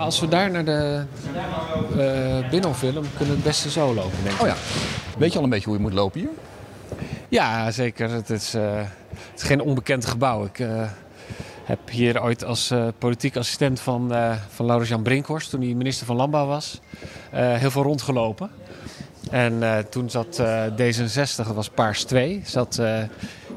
Als 0.00 0.20
we 0.20 0.28
daar 0.28 0.50
naar 0.50 0.64
de 0.64 1.04
uh, 1.96 2.50
Binnenhof 2.50 2.80
willen, 2.80 3.02
kunnen 3.16 3.28
we 3.28 3.34
het 3.34 3.42
beste 3.42 3.70
zo 3.70 3.94
lopen, 3.94 4.22
denk 4.22 4.34
ik. 4.34 4.40
Oh 4.40 4.46
ja. 4.46 4.56
Weet 5.18 5.32
je 5.32 5.38
al 5.38 5.44
een 5.44 5.50
beetje 5.50 5.66
hoe 5.66 5.76
je 5.76 5.82
moet 5.82 5.92
lopen 5.92 6.20
hier? 6.20 6.28
Ja, 7.28 7.70
zeker. 7.70 8.10
Het 8.10 8.30
is, 8.30 8.54
uh, 8.54 8.76
het 9.08 9.40
is 9.40 9.42
geen 9.42 9.60
onbekend 9.60 10.06
gebouw. 10.06 10.44
Ik 10.44 10.58
uh, 10.58 10.90
heb 11.64 11.78
hier 11.90 12.22
ooit 12.22 12.44
als 12.44 12.72
politiek 12.98 13.36
assistent 13.36 13.80
van, 13.80 14.12
van 14.48 14.66
Laurens-Jan 14.66 15.02
Brinkhorst, 15.02 15.50
toen 15.50 15.60
hij 15.60 15.74
minister 15.74 16.06
van 16.06 16.16
Landbouw 16.16 16.46
was, 16.46 16.80
heel 17.30 17.70
veel 17.70 17.82
rondgelopen. 17.82 18.50
En 19.30 19.86
toen 19.90 20.10
zat 20.10 20.42
D66, 20.72 21.36
dat 21.36 21.54
was 21.54 21.68
Paars 21.68 22.04
2, 22.04 22.42
zat 22.44 22.80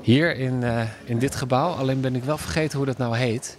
hier 0.01 0.35
in, 0.35 0.63
in 1.05 1.19
dit 1.19 1.35
gebouw. 1.35 1.71
Alleen 1.71 2.01
ben 2.01 2.15
ik 2.15 2.23
wel 2.23 2.37
vergeten 2.37 2.77
hoe 2.77 2.87
dat 2.87 2.97
nou 2.97 3.17
heet. 3.17 3.57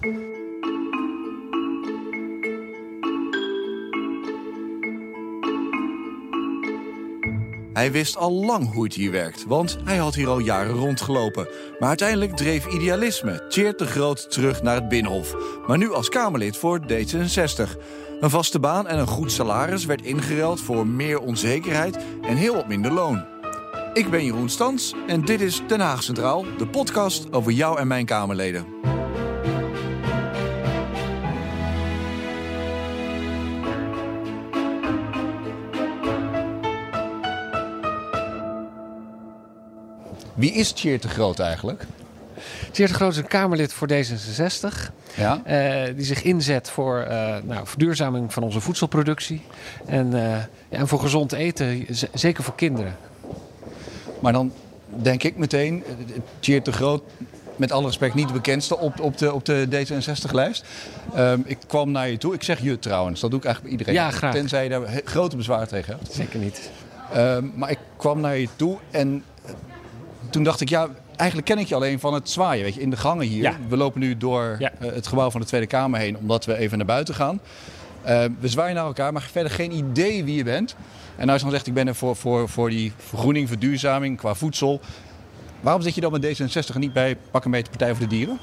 Hij 7.78 7.92
wist 7.92 8.16
al 8.16 8.32
lang 8.32 8.72
hoe 8.72 8.84
het 8.84 8.94
hier 8.94 9.10
werkt, 9.10 9.44
want 9.46 9.78
hij 9.84 9.96
had 9.96 10.14
hier 10.14 10.28
al 10.28 10.38
jaren 10.38 10.74
rondgelopen. 10.74 11.48
Maar 11.78 11.88
uiteindelijk 11.88 12.36
dreef 12.36 12.66
idealisme 12.66 13.46
Tjeerd 13.48 13.78
de 13.78 13.86
Groot 13.86 14.30
terug 14.30 14.62
naar 14.62 14.74
het 14.74 14.88
Binnenhof. 14.88 15.36
Maar 15.66 15.78
nu 15.78 15.92
als 15.92 16.08
Kamerlid 16.08 16.56
voor 16.56 16.80
D66. 16.80 17.76
Een 18.20 18.30
vaste 18.30 18.58
baan 18.58 18.86
en 18.86 18.98
een 18.98 19.06
goed 19.06 19.32
salaris 19.32 19.84
werd 19.84 20.02
ingeruild 20.02 20.60
voor 20.60 20.86
meer 20.86 21.20
onzekerheid 21.20 21.98
en 22.22 22.36
heel 22.36 22.54
wat 22.54 22.68
minder 22.68 22.92
loon. 22.92 23.24
Ik 23.92 24.10
ben 24.10 24.24
Jeroen 24.24 24.48
Stans 24.48 24.94
en 25.06 25.24
dit 25.24 25.40
is 25.40 25.62
Den 25.66 25.80
Haag 25.80 26.02
Centraal, 26.02 26.44
de 26.58 26.66
podcast 26.66 27.32
over 27.32 27.52
jou 27.52 27.78
en 27.78 27.86
mijn 27.86 28.06
Kamerleden. 28.06 28.66
Wie 40.38 40.52
is 40.52 40.72
Tjeerd 40.72 41.02
de 41.02 41.08
Groot 41.08 41.38
eigenlijk? 41.38 41.84
Tjeerd 42.70 42.88
de 42.88 42.94
Groot 42.94 43.10
is 43.10 43.16
een 43.16 43.26
Kamerlid 43.26 43.72
voor 43.72 43.88
D66. 43.90 44.92
Ja? 45.14 45.42
Uh, 45.46 45.94
die 45.96 46.04
zich 46.04 46.22
inzet 46.22 46.70
voor 46.70 47.06
uh, 47.08 47.36
nou, 47.42 47.66
verduurzaming 47.66 48.32
van 48.32 48.42
onze 48.42 48.60
voedselproductie. 48.60 49.42
En, 49.86 50.06
uh, 50.06 50.20
ja, 50.20 50.48
en 50.68 50.88
voor 50.88 51.00
gezond 51.00 51.32
eten, 51.32 51.86
zeker 52.14 52.44
voor 52.44 52.54
kinderen. 52.54 52.96
Maar 54.20 54.32
dan 54.32 54.52
denk 54.86 55.22
ik 55.22 55.36
meteen, 55.36 55.84
Tjeerd 56.40 56.64
de 56.64 56.72
Groot, 56.72 57.02
met 57.56 57.72
alle 57.72 57.86
respect 57.86 58.14
niet 58.14 58.26
de 58.26 58.32
bekendste 58.32 58.78
op, 58.78 59.00
op 59.00 59.18
de, 59.18 59.32
op 59.32 59.44
de 59.44 59.66
D66-lijst. 59.70 60.64
Um, 61.16 61.42
ik 61.46 61.58
kwam 61.66 61.90
naar 61.90 62.08
je 62.08 62.18
toe. 62.18 62.34
Ik 62.34 62.42
zeg 62.42 62.60
je 62.60 62.78
trouwens, 62.78 63.20
dat 63.20 63.30
doe 63.30 63.38
ik 63.38 63.44
eigenlijk 63.44 63.76
bij 63.76 63.84
iedereen. 63.84 64.10
Ja, 64.10 64.16
graag. 64.16 64.34
Tenzij 64.34 64.62
je 64.62 64.68
daar 64.70 65.00
grote 65.04 65.36
bezwaar 65.36 65.68
tegen 65.68 65.96
hebt. 65.98 66.12
Zeker 66.12 66.38
niet. 66.38 66.70
Um, 67.16 67.52
maar 67.54 67.70
ik 67.70 67.78
kwam 67.96 68.20
naar 68.20 68.38
je 68.38 68.48
toe 68.56 68.78
en 68.90 69.24
toen 70.30 70.42
dacht 70.42 70.60
ik, 70.60 70.68
ja, 70.68 70.88
eigenlijk 71.16 71.48
ken 71.48 71.58
ik 71.58 71.68
je 71.68 71.74
alleen 71.74 72.00
van 72.00 72.14
het 72.14 72.30
zwaaien. 72.30 72.64
Weet 72.64 72.74
je, 72.74 72.80
in 72.80 72.90
de 72.90 72.96
gangen 72.96 73.26
hier. 73.26 73.56
We 73.68 73.76
lopen 73.76 74.00
nu 74.00 74.16
door 74.16 74.56
eh, 74.58 74.92
het 74.92 75.06
gebouw 75.06 75.30
van 75.30 75.40
de 75.40 75.46
Tweede 75.46 75.66
Kamer 75.66 76.00
heen, 76.00 76.16
omdat 76.18 76.44
we 76.44 76.56
even 76.56 76.78
naar 76.78 76.86
buiten 76.86 77.14
gaan. 77.14 77.40
Uh, 78.06 78.24
we 78.40 78.48
zwaaien 78.48 78.74
naar 78.74 78.84
elkaar, 78.84 79.12
maar 79.12 79.22
verder 79.22 79.52
geen 79.52 79.72
idee 79.72 80.24
wie 80.24 80.34
je 80.34 80.44
bent. 80.44 80.76
En 81.16 81.28
als 81.28 81.36
je 81.36 81.42
dan 81.42 81.52
zegt, 81.52 81.66
ik 81.66 81.74
ben 81.74 81.88
er 81.88 81.94
voor, 81.94 82.16
voor, 82.16 82.48
voor 82.48 82.70
die 82.70 82.92
vergroening, 82.96 83.48
verduurzaming 83.48 84.16
qua 84.16 84.34
voedsel. 84.34 84.80
Waarom 85.60 85.82
zit 85.82 85.94
je 85.94 86.00
dan 86.00 86.12
met 86.12 86.24
D66 86.24 86.74
en 86.74 86.80
niet 86.80 86.92
bij 86.92 87.16
Pak 87.30 87.44
een 87.44 87.50
beetje 87.50 87.70
Partij 87.70 87.90
voor 87.90 88.08
de 88.08 88.16
Dieren? 88.16 88.38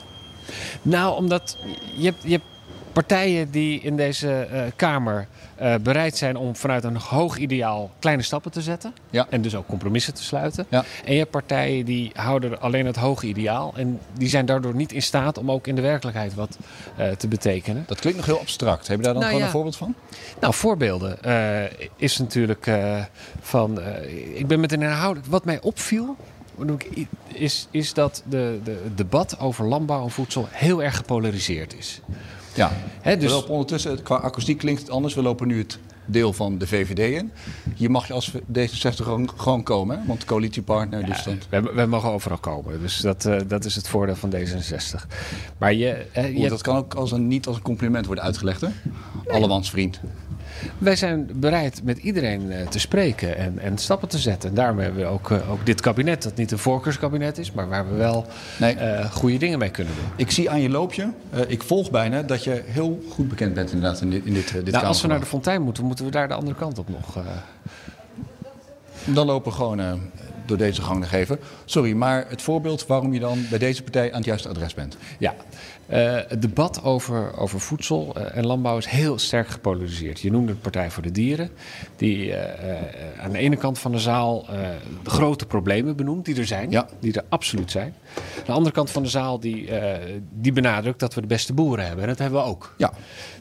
Nou, 0.81 1.15
omdat 1.15 1.57
je 1.97 2.05
hebt, 2.05 2.23
je 2.23 2.31
hebt 2.31 2.45
partijen 2.95 3.51
die 3.51 3.81
in 3.81 3.95
deze 3.95 4.47
uh, 4.51 4.61
Kamer 4.75 5.27
uh, 5.61 5.75
bereid 5.81 6.17
zijn 6.17 6.35
om 6.35 6.55
vanuit 6.55 6.83
een 6.83 6.97
hoog 6.97 7.37
ideaal 7.37 7.91
kleine 7.99 8.21
stappen 8.21 8.51
te 8.51 8.61
zetten. 8.61 8.93
Ja. 9.09 9.27
En 9.29 9.41
dus 9.41 9.55
ook 9.55 9.67
compromissen 9.67 10.13
te 10.13 10.23
sluiten. 10.23 10.65
Ja. 10.69 10.83
En 11.05 11.13
je 11.13 11.19
hebt 11.19 11.31
partijen 11.31 11.85
die 11.85 12.11
houden 12.13 12.61
alleen 12.61 12.85
het 12.85 12.95
hoge 12.95 13.27
ideaal. 13.27 13.73
En 13.75 13.99
die 14.13 14.29
zijn 14.29 14.45
daardoor 14.45 14.75
niet 14.75 14.91
in 14.91 15.01
staat 15.01 15.37
om 15.37 15.51
ook 15.51 15.67
in 15.67 15.75
de 15.75 15.81
werkelijkheid 15.81 16.33
wat 16.33 16.57
uh, 16.99 17.09
te 17.09 17.27
betekenen. 17.27 17.83
Dat 17.87 17.99
klinkt 17.99 18.17
nog 18.17 18.27
heel 18.27 18.39
abstract. 18.39 18.87
Heb 18.87 18.97
je 18.97 19.03
daar 19.03 19.13
dan 19.13 19.21
nou, 19.21 19.25
gewoon 19.25 19.39
ja. 19.39 19.45
een 19.45 19.51
voorbeeld 19.51 19.77
van? 19.77 19.95
Nou, 20.39 20.53
voorbeelden 20.53 21.17
is 21.95 22.17
natuurlijk 22.17 22.71
van. 23.41 23.81
ik 24.33 24.47
ben 24.47 24.59
met 24.59 24.71
een 24.71 24.81
inhoudelijk. 24.81 25.31
Wat 25.31 25.45
mij 25.45 25.61
opviel 25.61 26.15
is, 27.27 27.67
is 27.71 27.93
dat 27.93 28.23
de, 28.29 28.59
de, 28.63 28.79
het 28.83 28.97
debat 28.97 29.39
over 29.39 29.65
landbouw 29.65 30.03
en 30.03 30.11
voedsel 30.11 30.47
heel 30.51 30.83
erg 30.83 30.95
gepolariseerd 30.95 31.77
is. 31.77 32.01
Ja, 32.55 32.71
He, 33.01 33.17
dus... 33.17 33.29
we 33.29 33.35
lopen 33.35 33.51
ondertussen, 33.51 34.03
qua 34.03 34.15
akoestiek 34.15 34.57
klinkt 34.57 34.81
het 34.81 34.89
anders. 34.89 35.13
We 35.13 35.21
lopen 35.21 35.47
nu 35.47 35.57
het 35.57 35.79
deel 36.05 36.33
van 36.33 36.57
de 36.57 36.67
VVD 36.67 36.99
in. 37.21 37.31
Hier 37.75 37.91
mag 37.91 38.07
je 38.07 38.13
als 38.13 38.31
D66 38.31 38.95
gewoon, 38.95 39.29
gewoon 39.35 39.63
komen, 39.63 39.99
hè? 39.99 40.05
want 40.05 40.19
de 40.19 40.25
coalitiepartner... 40.25 40.99
Ja, 40.99 41.05
dus 41.05 41.23
dat... 41.23 41.35
we, 41.49 41.73
we, 41.73 41.85
mogen 41.85 42.09
overal 42.09 42.37
komen, 42.37 42.81
dus 42.81 42.97
dat, 42.97 43.25
uh, 43.25 43.37
dat 43.47 43.65
is 43.65 43.75
het 43.75 43.87
voordeel 43.87 44.15
van 44.15 44.33
D66. 44.33 45.07
Maar 45.57 45.73
je, 45.73 46.05
uh, 46.17 46.37
je... 46.37 46.49
dat 46.49 46.61
kan 46.61 46.75
ook 46.75 46.93
als 46.93 47.11
een, 47.11 47.27
niet 47.27 47.47
als 47.47 47.55
een 47.55 47.61
compliment 47.61 48.05
worden 48.05 48.23
uitgelegd, 48.23 48.61
hè? 48.61 48.67
Nee. 48.67 49.35
Allemans 49.35 49.69
vriend. 49.69 49.99
Wij 50.77 50.95
zijn 50.95 51.29
bereid 51.35 51.83
met 51.83 51.97
iedereen 51.97 52.51
uh, 52.51 52.67
te 52.67 52.79
spreken 52.79 53.37
en, 53.37 53.59
en 53.59 53.77
stappen 53.77 54.07
te 54.07 54.17
zetten. 54.17 54.49
En 54.49 54.55
daarom 54.55 54.79
hebben 54.79 55.01
we 55.01 55.07
ook, 55.07 55.29
uh, 55.29 55.51
ook 55.51 55.65
dit 55.65 55.81
kabinet, 55.81 56.23
dat 56.23 56.35
niet 56.35 56.51
een 56.51 56.57
voorkeurskabinet 56.57 57.37
is, 57.37 57.51
maar 57.51 57.69
waar 57.69 57.89
we 57.89 57.95
wel 57.95 58.25
nee. 58.59 58.75
uh, 58.75 59.11
goede 59.11 59.37
dingen 59.37 59.59
mee 59.59 59.69
kunnen 59.69 59.93
doen. 59.95 60.05
Ik 60.15 60.31
zie 60.31 60.49
aan 60.49 60.61
je 60.61 60.69
loopje, 60.69 61.09
ik 61.47 61.63
volg 61.63 61.91
bijna, 61.91 62.21
dat 62.21 62.43
je 62.43 62.63
heel 62.65 63.03
goed 63.09 63.27
bekend 63.27 63.53
bent 63.53 63.71
inderdaad 63.71 64.01
in 64.01 64.09
dit, 64.09 64.25
in 64.25 64.33
dit, 64.33 64.51
dit 64.53 64.71
nou, 64.71 64.85
Als 64.85 65.01
we 65.01 65.07
naar 65.07 65.19
de 65.19 65.25
fontein 65.25 65.61
moeten, 65.61 65.83
moeten 65.85 66.05
we 66.05 66.11
daar 66.11 66.27
de 66.27 66.33
andere 66.33 66.55
kant 66.55 66.79
op 66.79 66.89
nog. 66.89 67.17
Dan 69.05 69.25
lopen 69.25 69.51
we 69.51 69.57
gewoon 69.57 69.79
door 70.45 70.57
deze 70.57 70.81
gang 70.81 70.99
nog 70.99 71.11
even. 71.11 71.39
Sorry, 71.65 71.93
maar 71.93 72.25
het 72.29 72.41
voorbeeld 72.41 72.87
waarom 72.87 73.13
je 73.13 73.19
dan 73.19 73.45
bij 73.49 73.59
deze 73.59 73.83
partij 73.83 74.11
aan 74.11 74.17
het 74.17 74.25
juiste 74.25 74.49
adres 74.49 74.73
bent. 74.73 74.97
Ja, 75.19 75.35
uh, 75.89 76.19
het 76.27 76.41
debat 76.41 76.83
over, 76.83 77.37
over 77.37 77.59
voedsel 77.59 78.13
uh, 78.17 78.37
en 78.37 78.45
landbouw 78.45 78.77
is 78.77 78.85
heel 78.85 79.19
sterk 79.19 79.47
gepolariseerd. 79.47 80.19
Je 80.19 80.31
noemde 80.31 80.51
de 80.51 80.57
Partij 80.57 80.91
voor 80.91 81.03
de 81.03 81.11
Dieren, 81.11 81.49
die 81.95 82.27
uh, 82.27 82.37
aan 83.19 83.31
de 83.31 83.37
ene 83.37 83.55
kant 83.55 83.79
van 83.79 83.91
de 83.91 83.99
zaal 83.99 84.45
de 85.03 85.09
grote 85.09 85.45
problemen 85.45 85.95
benoemt, 85.95 86.25
die 86.25 86.37
er 86.37 86.45
zijn, 86.45 86.71
ja. 86.71 86.87
die 86.99 87.13
er 87.13 87.23
absoluut 87.29 87.71
zijn. 87.71 87.93
Aan 88.37 88.43
de 88.45 88.51
andere 88.51 88.75
kant 88.75 88.91
van 88.91 89.03
de 89.03 89.09
zaal 89.09 89.39
die, 89.39 89.69
die 90.31 90.51
benadrukt 90.51 90.99
dat 90.99 91.13
we 91.13 91.21
de 91.21 91.27
beste 91.27 91.53
boeren 91.53 91.85
hebben. 91.85 92.03
En 92.03 92.09
dat 92.09 92.19
hebben 92.19 92.39
we 92.39 92.47
ook. 92.47 92.73
Ja. 92.77 92.93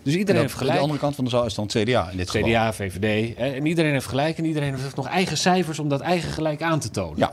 Dus 0.02 0.14
iedereen 0.14 0.40
heeft 0.40 0.54
gelijk. 0.54 0.74
De 0.74 0.82
andere 0.82 1.00
kant 1.00 1.14
van 1.14 1.24
de 1.24 1.30
zaal 1.30 1.46
is 1.46 1.54
dan 1.54 1.66
CDA 1.66 2.10
in 2.10 2.16
dit 2.16 2.30
CDA, 2.30 2.38
geval. 2.38 2.50
CDA, 2.50 2.72
VVD. 2.72 3.34
En 3.36 3.66
iedereen 3.66 3.92
heeft 3.92 4.06
gelijk 4.06 4.38
en 4.38 4.44
iedereen 4.44 4.74
heeft 4.74 4.96
nog 4.96 5.08
eigen 5.08 5.36
cijfers 5.36 5.78
om 5.78 5.88
dat 5.88 6.00
eigen 6.00 6.32
gelijk 6.32 6.62
aan 6.62 6.78
te 6.78 6.90
tonen. 6.94 7.18
Ja. 7.18 7.32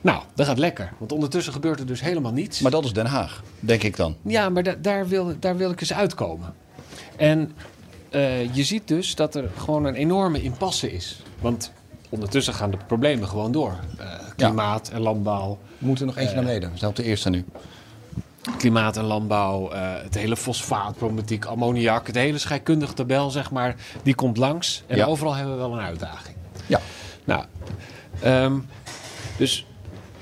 Nou, 0.00 0.22
dat 0.34 0.46
gaat 0.46 0.58
lekker. 0.58 0.92
Want 0.98 1.12
ondertussen 1.12 1.52
gebeurt 1.52 1.80
er 1.80 1.86
dus 1.86 2.00
helemaal 2.00 2.32
niets. 2.32 2.60
Maar 2.60 2.70
dat 2.70 2.84
is 2.84 2.92
Den 2.92 3.06
Haag, 3.06 3.42
denk 3.60 3.82
ik 3.82 3.96
dan. 3.96 4.16
Ja, 4.22 4.48
maar 4.48 4.62
da 4.62 4.74
daar, 4.80 5.08
wil, 5.08 5.34
daar 5.38 5.56
wil 5.56 5.70
ik 5.70 5.80
eens 5.80 5.92
uitkomen. 5.92 6.54
En 7.16 7.52
uh, 8.10 8.54
je 8.54 8.64
ziet 8.64 8.88
dus 8.88 9.14
dat 9.14 9.34
er 9.34 9.50
gewoon 9.56 9.84
een 9.84 9.94
enorme 9.94 10.42
impasse 10.42 10.92
is. 10.92 11.22
Want 11.40 11.72
ondertussen 12.08 12.54
gaan 12.54 12.70
de 12.70 12.76
problemen 12.86 13.28
gewoon 13.28 13.52
door. 13.52 13.78
Uh, 14.00 14.06
klimaat 14.36 14.88
ja. 14.88 14.94
en 14.94 15.00
landbouw. 15.00 15.58
We 15.78 15.86
moeten 15.86 16.06
nog 16.06 16.16
eentje 16.16 16.30
uh, 16.30 16.36
naar 16.36 16.46
beneden. 16.46 16.70
We 16.70 16.78
zijn 16.78 16.90
op 16.90 16.96
de 16.96 17.04
eerste 17.04 17.30
nu. 17.30 17.44
Klimaat 18.58 18.96
en 18.96 19.04
landbouw, 19.04 19.70
het 20.02 20.14
hele 20.14 20.36
fosfaatproblematiek, 20.36 21.44
ammoniak, 21.44 22.06
het 22.06 22.16
hele 22.16 22.38
scheikundige 22.38 22.94
tabel, 22.94 23.30
zeg 23.30 23.50
maar, 23.50 23.76
die 24.02 24.14
komt 24.14 24.36
langs. 24.36 24.82
En 24.86 24.96
ja. 24.96 25.06
overal 25.06 25.34
hebben 25.34 25.54
we 25.54 25.60
wel 25.60 25.72
een 25.72 25.84
uitdaging. 25.84 26.36
Ja. 26.66 26.80
Nou, 27.24 27.44
um, 28.24 28.66
dus 29.36 29.66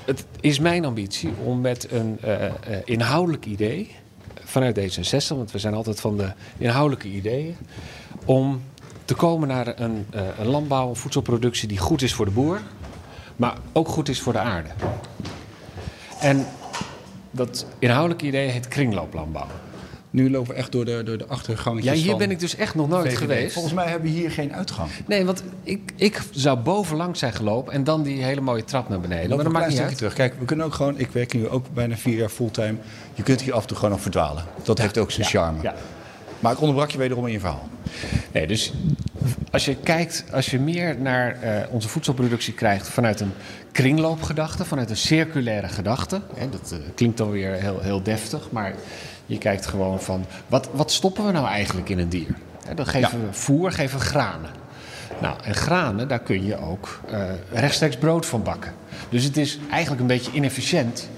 het 0.04 0.26
is 0.40 0.58
mijn 0.58 0.84
ambitie 0.84 1.32
om 1.44 1.60
met 1.60 1.90
een 1.90 2.18
uh, 2.24 2.44
uh, 2.44 2.50
inhoudelijk 2.84 3.46
idee 3.46 3.90
vanuit 4.44 4.80
D66, 4.80 5.28
want 5.28 5.50
we 5.50 5.58
zijn 5.58 5.74
altijd 5.74 6.00
van 6.00 6.16
de 6.16 6.32
inhoudelijke 6.58 7.08
ideeën, 7.08 7.56
om 8.24 8.62
te 9.04 9.14
komen 9.14 9.48
naar 9.48 9.80
een, 9.80 10.06
uh, 10.14 10.22
een 10.38 10.46
landbouw, 10.46 10.88
een 10.88 10.96
voedselproductie 10.96 11.68
die 11.68 11.78
goed 11.78 12.02
is 12.02 12.14
voor 12.14 12.24
de 12.24 12.30
boer, 12.30 12.60
maar 13.36 13.56
ook 13.72 13.88
goed 13.88 14.08
is 14.08 14.20
voor 14.20 14.32
de 14.32 14.38
aarde. 14.38 14.68
En 16.20 16.46
dat 17.30 17.66
inhoudelijke 17.78 18.26
idee 18.26 18.48
heet 18.48 18.68
kringlooplandbouw. 18.68 19.46
Nu 20.12 20.30
lopen 20.30 20.50
we 20.50 20.58
echt 20.58 20.72
door 20.72 20.84
de, 20.84 21.02
door 21.04 21.18
de 21.18 21.26
achtergangetjes 21.26 21.98
Ja, 21.98 22.02
hier 22.04 22.16
ben 22.16 22.30
ik 22.30 22.40
dus 22.40 22.56
echt 22.56 22.74
nog 22.74 22.88
nooit 22.88 23.06
VVD. 23.08 23.18
geweest. 23.18 23.52
Volgens 23.52 23.74
mij 23.74 23.86
hebben 23.86 24.10
we 24.12 24.16
hier 24.18 24.30
geen 24.30 24.54
uitgang. 24.54 24.88
Nee, 25.06 25.24
want 25.24 25.42
ik, 25.62 25.92
ik 25.96 26.20
zou 26.30 26.58
bovenlangs 26.58 27.18
zijn 27.18 27.32
gelopen 27.32 27.72
en 27.72 27.84
dan 27.84 28.02
die 28.02 28.22
hele 28.24 28.40
mooie 28.40 28.64
trap 28.64 28.88
naar 28.88 29.00
beneden. 29.00 29.28
Loop 29.28 29.34
maar 29.34 29.44
dan 29.44 29.52
maakt 29.52 29.68
niet 29.68 29.78
uit. 29.80 29.96
terug. 29.96 30.12
Kijk, 30.14 30.34
we 30.38 30.44
kunnen 30.44 30.66
ook 30.66 30.74
gewoon... 30.74 30.98
Ik 30.98 31.10
werk 31.10 31.32
nu 31.34 31.48
ook 31.48 31.66
bijna 31.74 31.96
vier 31.96 32.16
jaar 32.16 32.28
fulltime. 32.28 32.74
Je 33.14 33.22
kunt 33.22 33.40
hier 33.40 33.52
af 33.52 33.60
en 33.62 33.66
toe 33.68 33.76
gewoon 33.76 33.92
nog 33.92 34.00
verdwalen. 34.02 34.44
Dat 34.62 34.78
heeft 34.78 34.98
ook 34.98 35.10
zijn 35.10 35.26
Ja, 35.30 35.38
charme. 35.40 35.62
ja. 35.62 35.74
Maar 36.40 36.52
ik 36.52 36.60
onderbrak 36.60 36.90
je 36.90 36.98
wederom 36.98 37.26
in 37.26 37.32
je 37.32 37.40
verhaal. 37.40 37.68
Nee, 38.32 38.46
dus 38.46 38.72
als 39.50 39.64
je 39.64 39.76
kijkt, 39.76 40.24
als 40.32 40.46
je 40.46 40.58
meer 40.60 40.96
naar 41.00 41.40
eh, 41.42 41.54
onze 41.70 41.88
voedselproductie 41.88 42.52
krijgt 42.54 42.88
vanuit 42.88 43.20
een 43.20 43.32
kringloopgedachte, 43.72 44.64
vanuit 44.64 44.90
een 44.90 44.96
circulaire 44.96 45.68
gedachte. 45.68 46.20
Hè, 46.34 46.48
dat 46.48 46.72
eh, 46.72 46.78
klinkt 46.94 47.16
dan 47.18 47.30
weer 47.30 47.52
heel, 47.52 47.80
heel 47.80 48.02
deftig, 48.02 48.48
maar 48.50 48.74
je 49.26 49.38
kijkt 49.38 49.66
gewoon 49.66 50.00
van 50.00 50.24
wat, 50.46 50.68
wat 50.72 50.92
stoppen 50.92 51.26
we 51.26 51.32
nou 51.32 51.46
eigenlijk 51.46 51.88
in 51.88 51.98
een 51.98 52.08
dier? 52.08 52.34
Dan 52.74 52.86
geven 52.86 53.26
we 53.26 53.32
voer, 53.32 53.72
geven 53.72 53.98
we 53.98 54.04
granen. 54.04 54.50
Nou, 55.20 55.36
en 55.44 55.54
granen, 55.54 56.08
daar 56.08 56.20
kun 56.20 56.44
je 56.44 56.58
ook 56.58 57.00
eh, 57.10 57.22
rechtstreeks 57.52 57.96
brood 57.96 58.26
van 58.26 58.42
bakken. 58.42 58.72
Dus 59.08 59.24
het 59.24 59.36
is 59.36 59.58
eigenlijk 59.70 60.00
een 60.00 60.06
beetje 60.06 60.32
inefficiënt 60.32 61.08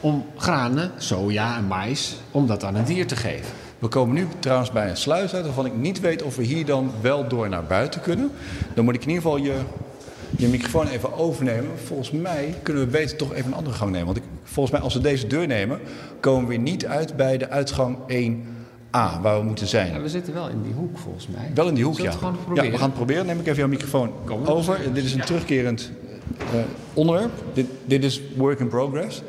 om 0.00 0.26
granen, 0.36 0.90
soja 0.96 1.56
en 1.56 1.64
mais, 1.64 2.16
om 2.30 2.46
dat 2.46 2.64
aan 2.64 2.74
een 2.74 2.84
dier 2.84 3.06
te 3.06 3.16
geven. 3.16 3.52
We 3.78 3.88
komen 3.88 4.14
nu 4.14 4.26
trouwens 4.38 4.70
bij 4.70 4.88
een 4.88 4.96
sluis 4.96 5.34
uit 5.34 5.44
waarvan 5.44 5.66
ik 5.66 5.74
niet 5.74 6.00
weet 6.00 6.22
of 6.22 6.36
we 6.36 6.42
hier 6.42 6.66
dan 6.66 6.92
wel 7.00 7.28
door 7.28 7.48
naar 7.48 7.64
buiten 7.64 8.00
kunnen. 8.00 8.30
Dan 8.74 8.84
moet 8.84 8.94
ik 8.94 9.02
in 9.02 9.08
ieder 9.08 9.22
geval 9.22 9.38
je, 9.38 9.54
je 10.36 10.48
microfoon 10.48 10.86
even 10.86 11.14
overnemen. 11.14 11.70
Volgens 11.84 12.10
mij 12.10 12.54
kunnen 12.62 12.84
we 12.84 12.90
beter 12.90 13.16
toch 13.16 13.34
even 13.34 13.46
een 13.46 13.56
andere 13.56 13.76
gang 13.76 13.90
nemen. 13.90 14.06
Want 14.06 14.18
ik, 14.18 14.24
volgens 14.42 14.74
mij 14.74 14.84
als 14.84 14.94
we 14.94 15.00
deze 15.00 15.26
deur 15.26 15.46
nemen, 15.46 15.80
komen 16.20 16.42
we 16.42 16.48
weer 16.48 16.58
niet 16.58 16.86
uit 16.86 17.16
bij 17.16 17.38
de 17.38 17.48
uitgang 17.48 17.98
1A, 17.98 19.20
waar 19.22 19.38
we 19.38 19.44
moeten 19.44 19.66
zijn. 19.66 19.92
Ja, 19.92 20.00
we 20.00 20.08
zitten 20.08 20.34
wel 20.34 20.48
in 20.48 20.62
die 20.62 20.72
hoek 20.72 20.98
volgens 20.98 21.26
mij. 21.28 21.50
Wel 21.54 21.68
in 21.68 21.74
die 21.74 21.84
hoek, 21.84 21.96
ja. 21.96 22.02
we 22.02 22.08
het 22.08 22.18
gewoon 22.18 22.36
Ja, 22.54 22.62
we 22.62 22.78
gaan 22.78 22.88
het 22.88 22.94
proberen. 22.94 23.26
Neem 23.26 23.38
ik 23.38 23.46
even 23.46 23.58
jouw 23.58 23.68
microfoon 23.68 24.12
Kom 24.24 24.46
over. 24.46 24.92
Dit 24.92 25.04
is 25.04 25.14
een 25.14 25.24
terugkerend 25.24 25.90
eh, 26.38 26.60
onderwerp. 26.94 27.32
Dit, 27.52 27.66
dit 27.84 28.04
is 28.04 28.22
work 28.36 28.60
in 28.60 28.68
progress. 28.68 29.22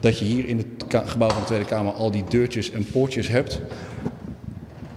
Dat 0.00 0.18
je 0.18 0.24
hier 0.24 0.46
in 0.46 0.58
het 0.58 1.06
gebouw 1.06 1.28
van 1.28 1.40
de 1.40 1.46
Tweede 1.46 1.64
Kamer 1.64 1.92
al 1.92 2.10
die 2.10 2.24
deurtjes 2.28 2.70
en 2.70 2.86
poortjes 2.86 3.28
hebt. 3.28 3.60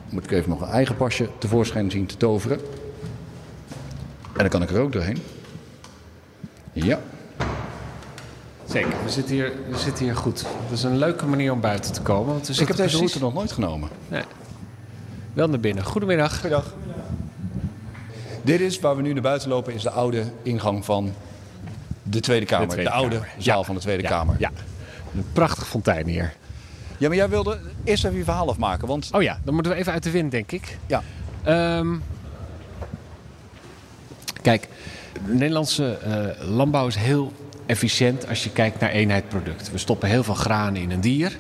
Moet 0.09 0.23
ik 0.23 0.31
even 0.31 0.49
nog 0.49 0.61
een 0.61 0.67
eigen 0.67 0.95
pasje 0.95 1.27
tevoorschijn 1.37 1.91
zien 1.91 2.05
te 2.05 2.17
toveren. 2.17 2.59
En 4.35 4.41
dan 4.41 4.49
kan 4.49 4.61
ik 4.61 4.69
er 4.69 4.79
ook 4.81 4.91
doorheen. 4.91 5.17
Ja. 6.73 6.99
Zeker, 8.69 8.93
we 9.03 9.09
zitten, 9.09 9.35
hier, 9.35 9.51
we 9.69 9.77
zitten 9.77 10.05
hier 10.05 10.15
goed. 10.15 10.39
Het 10.39 10.71
is 10.71 10.83
een 10.83 10.97
leuke 10.97 11.25
manier 11.25 11.51
om 11.51 11.59
buiten 11.61 11.93
te 11.93 12.01
komen. 12.01 12.33
Want 12.33 12.49
Ik 12.49 12.55
heb 12.57 12.67
deze 12.67 12.79
precies- 12.81 12.97
route 12.99 13.19
nog 13.19 13.33
nooit 13.33 13.51
genomen. 13.51 13.89
Nee. 14.07 14.23
Wel 15.33 15.47
naar 15.49 15.59
binnen. 15.59 15.83
Goedemiddag. 15.83 16.33
Goedendag. 16.39 16.73
Dit 18.41 18.59
is 18.59 18.79
waar 18.79 18.95
we 18.95 19.01
nu 19.01 19.13
naar 19.13 19.21
buiten 19.21 19.49
lopen, 19.49 19.73
is 19.73 19.81
de 19.83 19.89
oude 19.89 20.23
ingang 20.43 20.85
van 20.85 21.13
de 22.03 22.19
Tweede 22.19 22.45
Kamer. 22.45 22.67
De, 22.67 22.73
Tweede 22.73 22.91
oude 22.91 23.15
Kamer. 23.15 23.33
zaal 23.37 23.59
Ja. 23.59 23.63
van 23.65 23.75
de 23.75 23.81
Tweede 23.81 24.03
Ja, 24.03 24.09
Kamer. 24.09 24.35
Ja, 24.39 24.51
een 25.15 25.25
prachtig 25.33 25.67
fontein 25.67 26.07
hier. 26.07 26.33
Ja, 26.97 27.07
maar 27.07 27.17
jij 27.17 27.29
wilde 27.29 27.59
eerst 27.83 28.05
even 28.05 28.17
je 28.17 28.23
verhaal 28.23 28.49
afmaken, 28.49 28.87
want... 28.87 29.09
Oh 29.11 29.21
ja, 29.21 29.39
dan 29.43 29.53
moeten 29.53 29.71
we 29.71 29.77
even 29.77 29.93
uit 29.93 30.03
de 30.03 30.11
wind, 30.11 30.31
denk 30.31 30.51
ik. 30.51 30.77
Ja, 30.87 31.03
Ehm, 31.43 31.95
kijk, 34.45 34.67
de 35.27 35.33
Nederlandse 35.33 35.97
eh, 35.97 36.47
landbouw 36.47 36.87
is 36.87 36.95
heel 36.95 37.31
efficiënt 37.65 38.27
als 38.27 38.43
je 38.43 38.51
kijkt 38.51 38.79
naar 38.79 38.89
eenheid 38.89 39.29
product. 39.29 39.71
We 39.71 39.77
stoppen 39.77 40.09
heel 40.09 40.23
veel 40.23 40.33
granen 40.33 40.81
in 40.81 40.91
een 40.91 41.01
dier. 41.01 41.37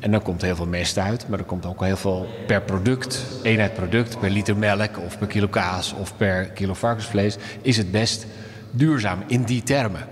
En 0.00 0.10
dan 0.10 0.22
komt 0.22 0.42
heel 0.42 0.56
veel 0.56 0.66
mest 0.66 0.98
uit, 0.98 1.28
maar 1.28 1.38
er 1.38 1.44
komt 1.44 1.66
ook 1.66 1.84
heel 1.84 1.96
veel 1.96 2.26
per 2.46 2.62
product, 2.62 3.24
eenheid 3.42 3.74
product, 3.74 4.20
per 4.20 4.30
liter 4.30 4.56
melk 4.56 4.98
of 4.98 5.18
per 5.18 5.26
kilo 5.26 5.48
kaas 5.48 5.92
of 5.92 6.16
per 6.16 6.44
kilo 6.44 6.74
varkensvlees, 6.74 7.36
is 7.62 7.76
het 7.76 7.90
best 7.90 8.26
duurzaam 8.70 9.22
in 9.26 9.42
die 9.42 9.62
termen. 9.62 10.06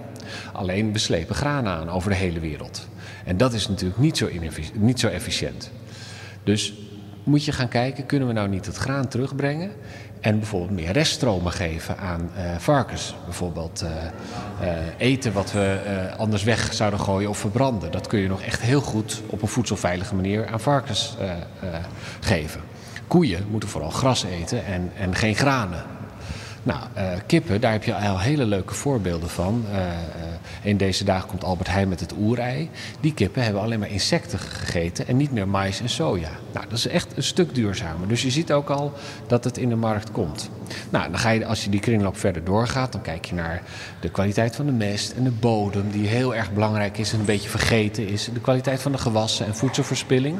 Alleen 0.52 0.92
we 0.92 0.98
slepen 0.98 1.34
granen 1.34 1.72
aan 1.72 1.90
over 1.90 2.10
de 2.10 2.16
hele 2.16 2.40
wereld. 2.40 2.88
En 3.24 3.36
dat 3.36 3.52
is 3.52 3.68
natuurlijk 3.68 4.00
niet 4.00 4.16
zo, 4.16 4.28
niet 4.74 5.00
zo 5.00 5.08
efficiënt. 5.08 5.70
Dus 6.44 6.74
moet 7.24 7.44
je 7.44 7.52
gaan 7.52 7.68
kijken, 7.68 8.06
kunnen 8.06 8.28
we 8.28 8.34
nou 8.34 8.48
niet 8.48 8.66
het 8.66 8.76
graan 8.76 9.08
terugbrengen 9.08 9.70
en 10.24 10.38
bijvoorbeeld 10.38 10.70
meer 10.70 10.92
reststromen 10.92 11.52
geven 11.52 11.98
aan 11.98 12.30
eh, 12.36 12.56
varkens. 12.58 13.14
Bijvoorbeeld 13.24 13.82
eh, 13.82 14.68
eh, 14.68 14.84
eten 14.96 15.32
wat 15.32 15.52
we 15.52 15.78
anders 16.16 16.42
weg 16.42 16.74
zouden 16.74 17.00
gooien 17.00 17.28
of 17.28 17.38
verbranden. 17.38 17.90
Dat 17.90 18.06
kun 18.06 18.18
je 18.18 18.28
nog 18.28 18.42
echt 18.42 18.60
heel 18.60 18.80
goed 18.80 19.22
op 19.26 19.42
een 19.42 19.48
voedselveilige 19.48 20.14
manier 20.14 20.46
aan 20.46 20.60
varkens 20.60 21.16
geven. 22.20 22.60
Koeien 23.06 23.46
moeten 23.50 23.68
vooral 23.68 23.90
gras 23.90 24.24
eten 24.24 24.64
en, 24.64 24.92
en 24.98 25.14
geen 25.14 25.34
granen. 25.34 25.82
Nou, 26.64 26.80
eh, 26.94 27.06
kippen, 27.26 27.60
daar 27.60 27.72
heb 27.72 27.84
je 27.84 27.94
al 27.94 28.18
hele 28.18 28.46
leuke 28.46 28.74
voorbeelden 28.74 29.28
van. 29.28 29.64
Eh, 29.70 29.86
eh, 29.86 29.94
in 30.62 30.76
deze 30.76 31.04
dagen 31.04 31.28
komt 31.28 31.44
Albert 31.44 31.68
Heijn 31.68 31.88
met 31.88 32.00
het 32.00 32.14
oerei. 32.18 32.70
Die 33.00 33.14
kippen 33.14 33.42
hebben 33.42 33.62
alleen 33.62 33.78
maar 33.78 33.90
insecten 33.90 34.38
gegeten 34.38 35.06
en 35.06 35.16
niet 35.16 35.32
meer 35.32 35.48
mais 35.48 35.80
en 35.80 35.88
soja. 35.88 36.30
Nou, 36.52 36.66
dat 36.68 36.78
is 36.78 36.86
echt 36.86 37.16
een 37.16 37.22
stuk 37.22 37.54
duurzamer. 37.54 38.08
Dus 38.08 38.22
je 38.22 38.30
ziet 38.30 38.52
ook 38.52 38.68
al 38.68 38.92
dat 39.26 39.44
het 39.44 39.58
in 39.58 39.68
de 39.68 39.76
markt 39.76 40.10
komt. 40.10 40.50
Nou, 40.90 41.10
dan 41.10 41.18
ga 41.18 41.30
je, 41.30 41.46
als 41.46 41.64
je 41.64 41.70
die 41.70 41.80
kringloop 41.80 42.16
verder 42.16 42.44
doorgaat, 42.44 42.92
dan 42.92 43.02
kijk 43.02 43.24
je 43.24 43.34
naar 43.34 43.62
de 44.00 44.10
kwaliteit 44.10 44.56
van 44.56 44.66
de 44.66 44.72
mest 44.72 45.12
en 45.12 45.24
de 45.24 45.30
bodem, 45.30 45.90
die 45.90 46.06
heel 46.06 46.34
erg 46.34 46.52
belangrijk 46.52 46.98
is 46.98 47.12
en 47.12 47.18
een 47.18 47.24
beetje 47.24 47.48
vergeten 47.48 48.08
is. 48.08 48.28
De 48.32 48.40
kwaliteit 48.40 48.82
van 48.82 48.92
de 48.92 48.98
gewassen 48.98 49.46
en 49.46 49.56
voedselverspilling. 49.56 50.38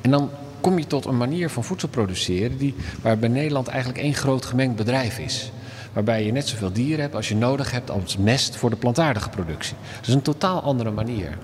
En 0.00 0.10
dan 0.10 0.30
kom 0.64 0.78
je 0.78 0.86
tot 0.86 1.04
een 1.04 1.16
manier 1.16 1.50
van 1.50 1.64
voedsel 1.64 1.88
produceren 1.88 2.58
die, 2.58 2.74
waarbij 3.02 3.28
Nederland 3.28 3.68
eigenlijk 3.68 3.98
één 3.98 4.14
groot 4.14 4.44
gemengd 4.44 4.76
bedrijf 4.76 5.18
is. 5.18 5.52
Waarbij 5.92 6.24
je 6.24 6.32
net 6.32 6.48
zoveel 6.48 6.72
dieren 6.72 7.00
hebt 7.00 7.14
als 7.14 7.28
je 7.28 7.36
nodig 7.36 7.70
hebt 7.70 7.90
als 7.90 8.16
mest 8.16 8.56
voor 8.56 8.70
de 8.70 8.76
plantaardige 8.76 9.28
productie. 9.28 9.76
Dus 10.00 10.14
een 10.14 10.22
totaal 10.22 10.62
andere 10.62 10.90
manier. 10.90 11.38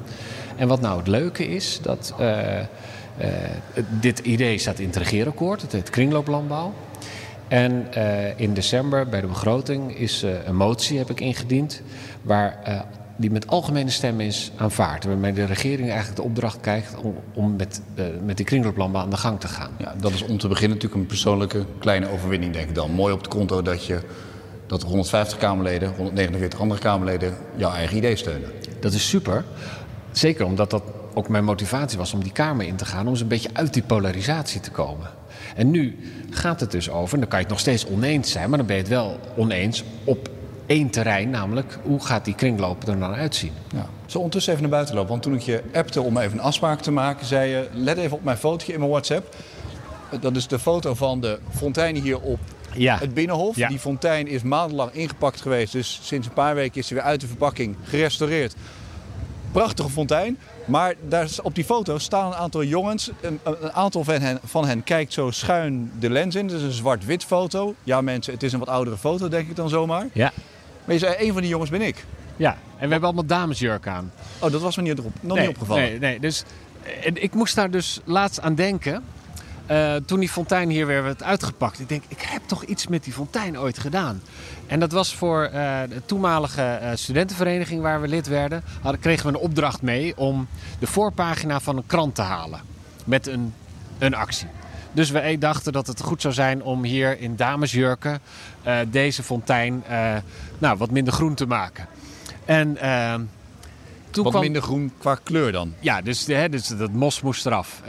En 0.57 0.69
wat 0.69 0.81
nou 0.81 0.99
het 0.99 1.07
leuke 1.07 1.49
is, 1.49 1.79
dat 1.83 2.15
eh, 2.19 2.59
eh, 2.59 2.67
dit 4.01 4.19
idee 4.19 4.59
staat 4.59 4.79
in 4.79 4.87
het 4.87 4.97
regeerakkoord, 4.97 5.63
het 5.63 5.73
heet 5.73 5.91
kringlooplandbouw. 5.91 6.73
En 7.49 7.93
eh, 7.93 8.39
in 8.39 8.55
december 8.55 9.09
bij 9.09 9.21
de 9.21 9.27
begroting 9.27 9.99
is 9.99 10.25
een 10.45 10.57
motie, 10.57 10.99
heb 10.99 11.11
ik 11.11 11.21
ingediend, 11.21 11.83
waar, 12.23 12.59
die 13.21 13.31
met 13.31 13.47
algemene 13.47 13.91
stem 13.91 14.21
is 14.21 14.53
aanvaard. 14.57 15.05
Waarmee 15.05 15.33
de 15.33 15.45
regering 15.45 15.89
eigenlijk 15.89 16.17
de 16.17 16.23
opdracht 16.23 16.61
krijgt 16.61 16.97
om, 16.97 17.15
om 17.35 17.57
met, 17.57 17.83
eh, 17.95 18.05
met 18.25 18.37
die 18.37 18.47
kringlooplandbouw 18.47 19.03
aan 19.03 19.11
de 19.11 19.17
gang 19.17 19.41
te 19.41 19.49
gaan. 19.49 19.71
ja, 19.79 19.95
dat 20.01 20.13
is 20.13 20.23
om 20.23 20.39
te 20.39 20.49
beginnen 20.49 20.77
natuurlijk 20.77 21.03
een 21.03 21.09
persoonlijke 21.09 21.65
kleine 21.79 22.11
overwinning, 22.11 22.53
denk 22.53 22.69
ik 22.69 22.75
dan. 22.75 22.91
Mooi 22.91 23.13
op 23.13 23.19
het 23.19 23.29
konto 23.29 23.63
dat 23.63 23.87
je 23.87 24.01
dat 24.67 24.83
150 24.83 25.39
Kamerleden, 25.39 25.93
149 25.97 26.61
andere 26.61 26.81
Kamerleden 26.81 27.35
jouw 27.57 27.73
eigen 27.73 27.97
idee 27.97 28.17
steunen. 28.17 28.51
Dat 28.81 28.93
is 28.93 29.09
super. 29.09 29.45
Zeker 30.13 30.45
omdat 30.45 30.71
dat 30.71 30.83
ook 31.15 31.29
mijn 31.29 31.45
motivatie 31.45 31.99
was 31.99 32.13
om 32.13 32.23
die 32.23 32.33
Kamer 32.33 32.67
in 32.67 32.77
te 32.77 32.85
gaan. 32.85 33.05
Om 33.05 33.09
eens 33.09 33.21
een 33.21 33.29
beetje 33.29 33.51
uit 33.53 33.75
die 33.75 33.83
polarisatie 33.83 34.61
te 34.61 34.71
komen. 34.71 35.07
En 35.55 35.71
nu 35.71 35.99
gaat 36.31 36.61
het 36.61 36.71
dus 36.71 36.91
over, 36.91 37.15
en 37.15 37.21
dan 37.21 37.29
kan 37.29 37.39
je 37.39 37.45
het 37.45 37.53
nog 37.53 37.63
steeds 37.63 37.87
oneens 37.87 38.31
zijn. 38.31 38.49
Maar 38.49 38.59
dan 38.59 38.67
ben 38.67 38.77
je 38.77 38.83
het 38.83 38.91
wel 38.91 39.21
oneens 39.37 39.85
op 40.05 40.31
één 40.71 40.91
terrein. 40.91 41.31
Namelijk, 41.31 41.79
hoe 41.83 42.05
gaat 42.05 42.25
die 42.25 42.35
kringloop 42.35 42.89
er 42.89 42.99
dan 42.99 43.15
uitzien? 43.15 43.53
Ja. 43.75 43.87
Zo 44.07 44.17
ondertussen 44.17 44.53
even 44.53 44.65
naar 44.65 44.73
buiten 44.73 44.95
lopen. 44.95 45.11
Want 45.11 45.23
toen 45.23 45.35
ik 45.35 45.41
je 45.41 45.63
appte 45.75 46.01
om 46.01 46.17
even 46.19 46.39
een 46.39 46.45
afspraak 46.45 46.81
te 46.81 46.91
maken, 46.91 47.27
zei 47.27 47.51
je: 47.51 47.69
let 47.73 47.97
even 47.99 48.17
op 48.17 48.25
mijn 48.25 48.37
fotootje 48.37 48.73
in 48.73 48.79
mijn 48.79 48.91
WhatsApp. 48.91 49.35
Dat 50.21 50.37
is 50.37 50.47
de 50.47 50.59
foto 50.59 50.95
van 50.95 51.21
de 51.21 51.39
fontein 51.57 51.97
hier 51.97 52.21
op 52.21 52.39
Ja. 52.75 52.99
het 52.99 53.15
Binnenhof. 53.15 53.57
Ja. 53.57 53.69
Die 53.69 53.79
fontein 53.79 54.27
is 54.27 54.43
maandenlang 54.43 54.93
ingepakt 54.93 55.41
geweest. 55.41 55.73
Dus 55.73 56.01
sinds 56.03 56.27
een 56.27 56.33
paar 56.33 56.55
weken 56.55 56.81
is 56.81 56.87
ze 56.87 56.95
weer 56.95 57.03
uit 57.03 57.21
de 57.21 57.27
verpakking 57.27 57.77
gerestaureerd. 57.83 58.55
Prachtige 59.53 59.89
fontein. 59.91 60.39
Maar 60.67 60.95
daar, 61.09 61.29
op 61.43 61.55
die 61.55 61.65
foto 61.65 61.99
staan 61.99 62.27
een 62.27 62.35
aantal 62.39 62.65
jongens. 62.65 63.11
Een, 63.21 63.41
een 63.43 63.73
aantal 63.73 64.05
van 64.05 64.21
hen, 64.21 64.39
van 64.45 64.67
hen 64.67 64.83
kijkt 64.85 65.13
zo 65.13 65.31
schuin 65.31 65.93
de 65.99 66.11
lens 66.11 66.35
in. 66.35 66.45
Het 66.47 66.55
is 66.57 66.63
een 66.63 66.73
zwart-wit 66.73 67.25
foto. 67.25 67.75
Ja 67.85 68.01
mensen, 68.01 68.33
het 68.33 68.43
is 68.43 68.53
een 68.53 68.59
wat 68.59 68.69
oudere 68.69 68.97
foto 68.97 69.29
denk 69.29 69.49
ik 69.49 69.57
dan 69.57 69.69
zomaar. 69.69 70.07
Ja. 70.13 70.33
Maar 70.91 70.99
je 70.99 71.05
zei, 71.05 71.27
een 71.27 71.33
van 71.33 71.43
die 71.43 71.51
jongens 71.51 71.71
ben 71.71 71.81
ik. 71.81 72.05
Ja, 72.37 72.51
en 72.51 72.87
we 72.87 72.91
hebben 72.91 73.03
allemaal 73.03 73.27
damesjurk 73.27 73.87
aan. 73.87 74.13
Oh, 74.39 74.51
dat 74.51 74.61
was 74.61 74.77
me 74.77 74.83
niet, 74.83 74.99
erop, 74.99 75.13
nog 75.21 75.37
nee, 75.37 75.47
niet 75.47 75.57
opgevallen. 75.57 75.83
Nee, 75.83 75.99
nee. 75.99 76.21
Dus, 76.21 76.45
en 77.05 77.23
ik 77.23 77.35
moest 77.35 77.55
daar 77.55 77.71
dus 77.71 78.01
laatst 78.05 78.41
aan 78.41 78.55
denken. 78.55 79.05
eh, 79.67 79.95
toen 80.07 80.21
die 80.21 80.29
fontein 80.29 80.71
hier 80.71 80.87
weer 80.87 81.03
werd 81.03 81.23
uitgepakt. 81.23 81.81
Ik 81.81 81.89
denk, 81.89 82.03
ik 82.09 82.21
heb 82.21 82.43
toch 82.47 82.65
iets 82.65 82.87
met 82.87 83.05
die 83.05 83.13
fontein 83.13 83.59
ooit 83.59 83.79
gedaan. 83.79 84.23
En 84.67 84.81
dat 84.81 84.93
was 84.93 85.15
voor 85.15 85.43
eh, 85.43 85.81
de 85.89 86.03
toenmalige 86.07 86.63
eh, 86.63 86.91
studentenvereniging 86.95 87.83
waar 87.83 88.01
we 88.01 88.09
lid 88.09 88.27
werden. 88.27 88.63
Hadden, 88.81 89.01
kregen 89.01 89.27
we 89.27 89.33
een 89.33 89.45
opdracht 89.45 89.83
mee 89.83 90.17
om 90.17 90.49
de 90.79 90.87
voorpagina 90.87 91.61
van 91.61 91.77
een 91.77 91.87
krant 91.87 92.15
te 92.15 92.23
halen. 92.23 92.61
Met 93.05 93.27
een, 93.27 93.55
een 93.99 94.15
actie. 94.15 94.49
Dus 94.93 95.11
we 95.11 95.37
dachten 95.39 95.73
dat 95.73 95.87
het 95.87 96.01
goed 96.01 96.21
zou 96.21 96.35
zijn 96.35 96.63
om 96.63 96.85
hier 96.85 97.21
in 97.21 97.37
damesjurken 97.37 98.21
eh, 98.63 98.79
deze 98.91 99.23
fontein 99.23 99.85
eh, 99.89 100.17
nou, 100.59 100.79
wat 100.79 100.91
minder 100.91 101.13
groen 101.13 101.35
te 101.35 101.47
maken. 101.47 101.87
En 102.45 102.77
eh, 102.77 103.15
toen 104.11 104.25
Wat 104.25 104.33
kwam... 104.33 104.45
minder 104.45 104.63
groen 104.63 104.93
qua 104.99 105.19
kleur 105.23 105.53
dan. 105.53 105.75
Ja, 105.81 106.01
dus, 106.03 106.27
hè, 106.27 106.49
dus 106.49 106.67
dat 106.67 106.93
mos 106.93 107.21
moest 107.21 107.47
eraf. 107.47 107.83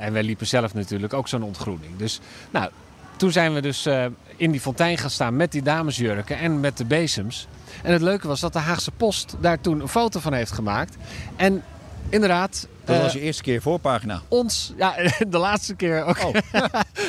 En 0.00 0.12
wij 0.12 0.22
liepen 0.22 0.46
zelf 0.46 0.74
natuurlijk 0.74 1.12
ook 1.12 1.28
zo'n 1.28 1.42
ontgroening. 1.42 1.96
Dus 1.96 2.20
nou, 2.50 2.70
toen 3.16 3.32
zijn 3.32 3.54
we 3.54 3.60
dus 3.60 3.88
in 4.36 4.50
die 4.50 4.60
fontein 4.60 4.98
gaan 4.98 5.10
staan 5.10 5.36
met 5.36 5.52
die 5.52 5.62
damesjurken 5.62 6.38
en 6.38 6.60
met 6.60 6.76
de 6.76 6.84
bezems. 6.84 7.48
En 7.82 7.92
het 7.92 8.02
leuke 8.02 8.28
was 8.28 8.40
dat 8.40 8.52
de 8.52 8.58
Haagse 8.58 8.90
Post 8.90 9.36
daar 9.40 9.60
toen 9.60 9.80
een 9.80 9.88
foto 9.88 10.20
van 10.20 10.32
heeft 10.32 10.52
gemaakt. 10.52 10.96
En 11.36 11.62
inderdaad, 12.08 12.68
Dat 12.88 12.96
eh, 12.96 13.02
was 13.02 13.12
je 13.12 13.20
eerste 13.20 13.42
keer 13.42 13.62
voorpagina. 13.62 14.20
ons, 14.28 14.72
ja, 14.76 14.94
de 15.28 15.38
laatste 15.38 15.74
keer 15.74 16.04
ook. 16.04 16.24
Oh. 16.24 16.32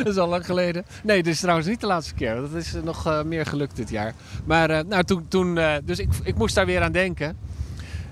dat 0.04 0.08
is 0.08 0.18
al 0.18 0.28
lang 0.28 0.46
geleden. 0.46 0.86
Nee, 1.04 1.24
dit 1.24 1.34
is 1.34 1.40
trouwens 1.40 1.68
niet 1.68 1.82
de 1.82 1.88
laatste 1.88 2.14
keer. 2.14 2.36
Dat 2.36 2.54
is 2.54 2.74
eh, 2.74 2.82
nog 2.82 3.06
eh, 3.06 3.24
meer 3.24 3.46
gelukt 3.46 3.76
dit 3.76 3.90
jaar. 3.90 4.14
Maar 4.46 4.86
nou, 4.86 5.04
toen, 5.04 5.26
toen 5.28 5.60
dus 5.84 6.00
ik, 6.00 6.10
ik 6.24 6.36
moest 6.36 6.56
daar 6.56 6.66
weer 6.66 6.82
aan 6.82 6.92
denken. 6.92 7.38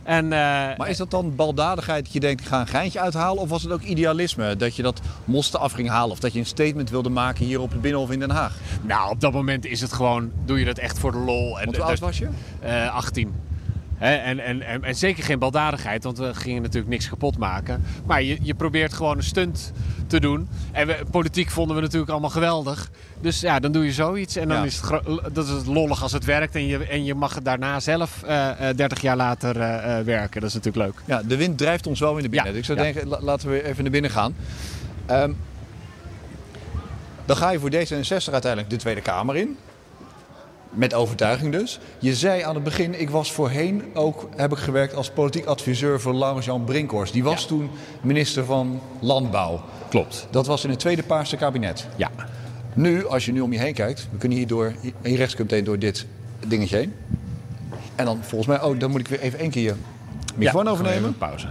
En, 0.03 0.23
uh, 0.25 0.31
maar 0.77 0.89
is 0.89 0.97
dat 0.97 1.11
dan 1.11 1.35
baldadigheid 1.35 2.03
dat 2.03 2.13
je 2.13 2.19
denkt, 2.19 2.41
ik 2.41 2.47
ga 2.47 2.59
een 2.59 2.67
geintje 2.67 2.99
uithalen? 2.99 3.41
Of 3.41 3.49
was 3.49 3.63
het 3.63 3.71
ook 3.71 3.81
idealisme, 3.81 4.55
dat 4.55 4.75
je 4.75 4.83
dat 4.83 5.01
mosten 5.25 5.59
af 5.59 5.71
ging 5.71 5.89
halen? 5.89 6.11
Of 6.11 6.19
dat 6.19 6.33
je 6.33 6.39
een 6.39 6.45
statement 6.45 6.89
wilde 6.89 7.09
maken 7.09 7.45
hier 7.45 7.61
op 7.61 7.71
het 7.71 7.81
Binnenhof 7.81 8.11
in 8.11 8.19
Den 8.19 8.29
Haag? 8.29 8.55
Nou, 8.81 9.09
op 9.09 9.21
dat 9.21 9.33
moment 9.33 9.65
is 9.65 9.81
het 9.81 9.93
gewoon, 9.93 10.31
doe 10.45 10.59
je 10.59 10.65
dat 10.65 10.77
echt 10.77 10.99
voor 10.99 11.11
de 11.11 11.17
lol. 11.17 11.59
En, 11.59 11.65
hoe 11.65 11.83
oud 11.83 11.99
was 11.99 12.17
je? 12.17 12.27
Uh, 12.63 12.95
18 12.95 13.46
en, 13.99 14.39
en, 14.39 14.61
en, 14.61 14.83
en, 14.83 14.95
zeker 14.95 15.23
geen 15.23 15.39
baldadigheid, 15.39 16.03
want 16.03 16.17
we 16.17 16.33
gingen 16.33 16.61
natuurlijk 16.61 16.91
niks 16.91 17.09
kapot 17.09 17.37
maken. 17.37 17.83
Maar 18.05 18.23
je, 18.23 18.37
je 18.41 18.53
probeert 18.53 18.93
gewoon 18.93 19.17
een 19.17 19.23
stunt 19.23 19.71
te 20.07 20.19
doen. 20.19 20.47
En 20.71 20.87
we, 20.87 20.97
politiek 21.11 21.49
vonden 21.49 21.75
we 21.75 21.81
natuurlijk 21.81 22.11
allemaal 22.11 22.29
geweldig. 22.29 22.91
Dus 23.21 23.39
ja, 23.39 23.59
dan 23.59 23.71
doe 23.71 23.85
je 23.85 23.91
zoiets. 23.91 24.35
En 24.35 24.47
dan 24.47 24.65
is 24.65 24.81
het, 24.81 25.01
dat 25.33 25.45
is 25.45 25.51
het 25.51 25.65
lollig 25.65 26.03
als 26.03 26.11
het 26.11 26.25
werkt. 26.25 26.55
En 26.55 26.65
je, 26.65 26.85
en 26.85 27.05
je 27.05 27.15
mag 27.15 27.35
het 27.35 27.45
daarna 27.45 27.79
zelf 27.79 28.21
uh, 28.25 28.49
uh, 28.61 28.69
30 28.75 29.01
jaar 29.01 29.15
later 29.15 29.55
uh, 29.55 29.99
werken. 29.99 30.41
Dat 30.41 30.49
is 30.49 30.55
natuurlijk 30.55 30.85
leuk. 30.85 31.01
Ja, 31.05 31.23
de 31.23 31.37
wind 31.37 31.57
drijft 31.57 31.87
ons 31.87 31.99
wel 31.99 32.17
in 32.17 32.23
de 32.23 32.29
binnen. 32.29 32.53
Dus 32.53 32.59
ik 32.59 32.65
zou 32.65 32.77
denken, 32.77 33.07
laten 33.23 33.49
we 33.49 33.63
even 33.63 33.83
naar 33.83 33.91
binnen 33.91 34.11
gaan. 34.11 34.35
Um, 35.11 35.37
dan 37.25 37.37
ga 37.37 37.49
je 37.49 37.59
voor 37.59 37.71
D66 37.71 38.31
uiteindelijk 38.31 38.69
de 38.69 38.75
Tweede 38.75 39.01
Kamer 39.01 39.35
in. 39.35 39.57
Met 40.69 40.93
overtuiging 40.93 41.51
dus. 41.51 41.79
Je 41.99 42.15
zei 42.15 42.41
aan 42.41 42.55
het 42.55 42.63
begin, 42.63 42.99
ik 42.99 43.09
was 43.09 43.31
voorheen 43.31 43.83
ook, 43.93 44.29
heb 44.35 44.51
ik 44.51 44.57
gewerkt 44.57 44.95
als 44.95 45.09
politiek 45.09 45.45
adviseur 45.45 46.01
voor 46.01 46.13
Laurens-Jan 46.13 46.63
Brinkhorst. 46.63 47.13
Die 47.13 47.23
was 47.23 47.45
toen 47.45 47.69
minister 48.01 48.45
van 48.45 48.81
Landbouw. 48.99 49.61
Klopt. 49.89 50.27
Dat 50.29 50.47
was 50.47 50.63
in 50.63 50.69
het 50.69 50.79
tweede 50.79 51.03
Paarse 51.03 51.37
kabinet. 51.37 51.87
Ja. 51.95 52.11
Nu, 52.73 53.07
als 53.07 53.25
je 53.25 53.31
nu 53.31 53.41
om 53.41 53.53
je 53.53 53.59
heen 53.59 53.73
kijkt, 53.73 54.07
we 54.11 54.17
kunnen 54.17 54.37
hier, 54.37 54.47
door, 54.47 54.73
hier 55.01 55.17
rechts 55.17 55.35
meteen 55.35 55.63
door 55.63 55.79
dit 55.79 56.05
dingetje 56.47 56.77
heen. 56.77 56.93
En 57.95 58.05
dan 58.05 58.19
volgens 58.21 58.47
mij, 58.49 58.61
oh, 58.61 58.79
dan 58.79 58.91
moet 58.91 58.99
ik 58.99 59.07
weer 59.07 59.19
even 59.19 59.39
één 59.39 59.49
keer 59.49 59.63
je 59.63 59.73
microfoon 60.35 60.65
ja, 60.65 60.71
overnemen. 60.71 61.17
Pauze. 61.17 61.47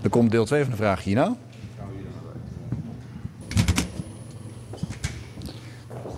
Dan 0.00 0.10
komt 0.10 0.30
deel 0.30 0.44
2 0.44 0.62
van 0.62 0.70
de 0.70 0.76
vraag 0.76 1.04
hierna. 1.04 1.36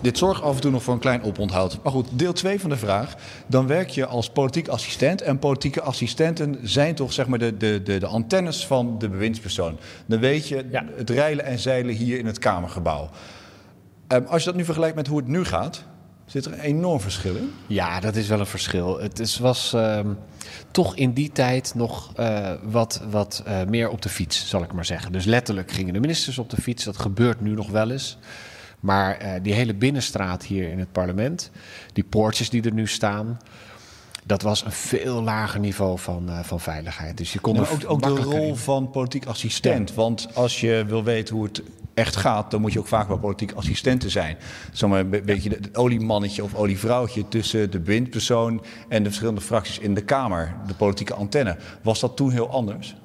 Dit 0.05 0.17
zorgt 0.17 0.41
af 0.41 0.55
en 0.55 0.61
toe 0.61 0.71
nog 0.71 0.83
voor 0.83 0.93
een 0.93 0.99
klein 0.99 1.23
oponthoud. 1.23 1.79
Maar 1.83 1.91
goed, 1.91 2.07
deel 2.11 2.33
2 2.33 2.59
van 2.59 2.69
de 2.69 2.77
vraag. 2.77 3.15
Dan 3.47 3.67
werk 3.67 3.89
je 3.89 4.05
als 4.05 4.29
politiek 4.29 4.67
assistent. 4.67 5.21
En 5.21 5.39
politieke 5.39 5.81
assistenten 5.81 6.59
zijn 6.61 6.95
toch 6.95 7.13
zeg 7.13 7.27
maar 7.27 7.39
de, 7.39 7.57
de, 7.57 7.83
de, 7.83 7.97
de 7.97 8.05
antennes 8.05 8.67
van 8.67 8.99
de 8.99 9.09
bewindspersoon. 9.09 9.77
Dan 10.05 10.19
weet 10.19 10.47
je 10.47 10.85
het 10.95 11.09
reilen 11.09 11.45
en 11.45 11.59
zeilen 11.59 11.95
hier 11.95 12.19
in 12.19 12.25
het 12.25 12.39
Kamergebouw. 12.39 13.09
Um, 14.07 14.25
als 14.25 14.43
je 14.43 14.49
dat 14.49 14.57
nu 14.57 14.65
vergelijkt 14.65 14.95
met 14.95 15.07
hoe 15.07 15.17
het 15.17 15.27
nu 15.27 15.43
gaat, 15.43 15.83
Zit 16.25 16.45
er 16.45 16.53
een 16.53 16.59
enorm 16.59 16.99
verschil 16.99 17.35
in? 17.35 17.51
Ja, 17.67 17.99
dat 17.99 18.15
is 18.15 18.27
wel 18.27 18.39
een 18.39 18.45
verschil. 18.45 18.99
Het 18.99 19.19
is, 19.19 19.37
was 19.37 19.73
uh, 19.75 19.99
toch 20.71 20.95
in 20.95 21.13
die 21.13 21.31
tijd 21.31 21.73
nog 21.75 22.13
uh, 22.19 22.51
wat, 22.63 23.01
wat 23.09 23.43
uh, 23.47 23.63
meer 23.63 23.89
op 23.89 24.01
de 24.01 24.09
fiets, 24.09 24.49
zal 24.49 24.63
ik 24.63 24.73
maar 24.73 24.85
zeggen. 24.85 25.11
Dus 25.11 25.25
letterlijk 25.25 25.71
gingen 25.71 25.93
de 25.93 25.99
ministers 25.99 26.37
op 26.37 26.49
de 26.49 26.61
fiets. 26.61 26.83
Dat 26.83 26.97
gebeurt 26.97 27.41
nu 27.41 27.53
nog 27.53 27.69
wel 27.69 27.91
eens. 27.91 28.17
Maar 28.79 29.21
uh, 29.21 29.31
die 29.41 29.53
hele 29.53 29.73
binnenstraat 29.73 30.43
hier 30.43 30.69
in 30.69 30.79
het 30.79 30.91
parlement, 30.91 31.51
die 31.93 32.03
poortjes 32.03 32.49
die 32.49 32.63
er 32.63 32.73
nu 32.73 32.87
staan, 32.87 33.37
dat 34.25 34.41
was 34.41 34.65
een 34.65 34.71
veel 34.71 35.23
lager 35.23 35.59
niveau 35.59 35.99
van, 35.99 36.29
uh, 36.29 36.39
van 36.43 36.59
veiligheid. 36.59 37.17
Dus 37.17 37.33
je 37.33 37.39
kon 37.39 37.59
ook, 37.59 37.69
ook 37.87 38.01
de 38.01 38.09
rol 38.09 38.47
in. 38.47 38.55
van 38.55 38.89
politiek 38.89 39.25
assistent. 39.25 39.89
Ja. 39.89 39.95
Want 39.95 40.27
als 40.33 40.59
je 40.59 40.83
wil 40.87 41.03
weten 41.03 41.35
hoe 41.35 41.43
het 41.43 41.61
echt 41.93 42.15
gaat, 42.15 42.51
dan 42.51 42.61
moet 42.61 42.73
je 42.73 42.79
ook 42.79 42.87
vaak 42.87 43.07
wel 43.07 43.17
politiek 43.17 43.51
assistenten 43.51 44.09
zijn. 44.09 44.37
Zomaar 44.71 44.99
een 44.99 45.21
beetje 45.25 45.49
het 45.49 45.77
oliemannetje 45.77 46.43
of 46.43 46.55
olievrouwtje 46.55 47.27
tussen 47.27 47.71
de 47.71 47.79
bewindpersoon 47.79 48.63
en 48.87 48.99
de 48.99 49.09
verschillende 49.09 49.41
fracties 49.41 49.79
in 49.79 49.93
de 49.93 50.03
Kamer, 50.03 50.55
de 50.67 50.73
politieke 50.73 51.13
antenne. 51.13 51.57
Was 51.81 51.99
dat 51.99 52.15
toen 52.15 52.31
heel 52.31 52.49
anders? 52.49 52.95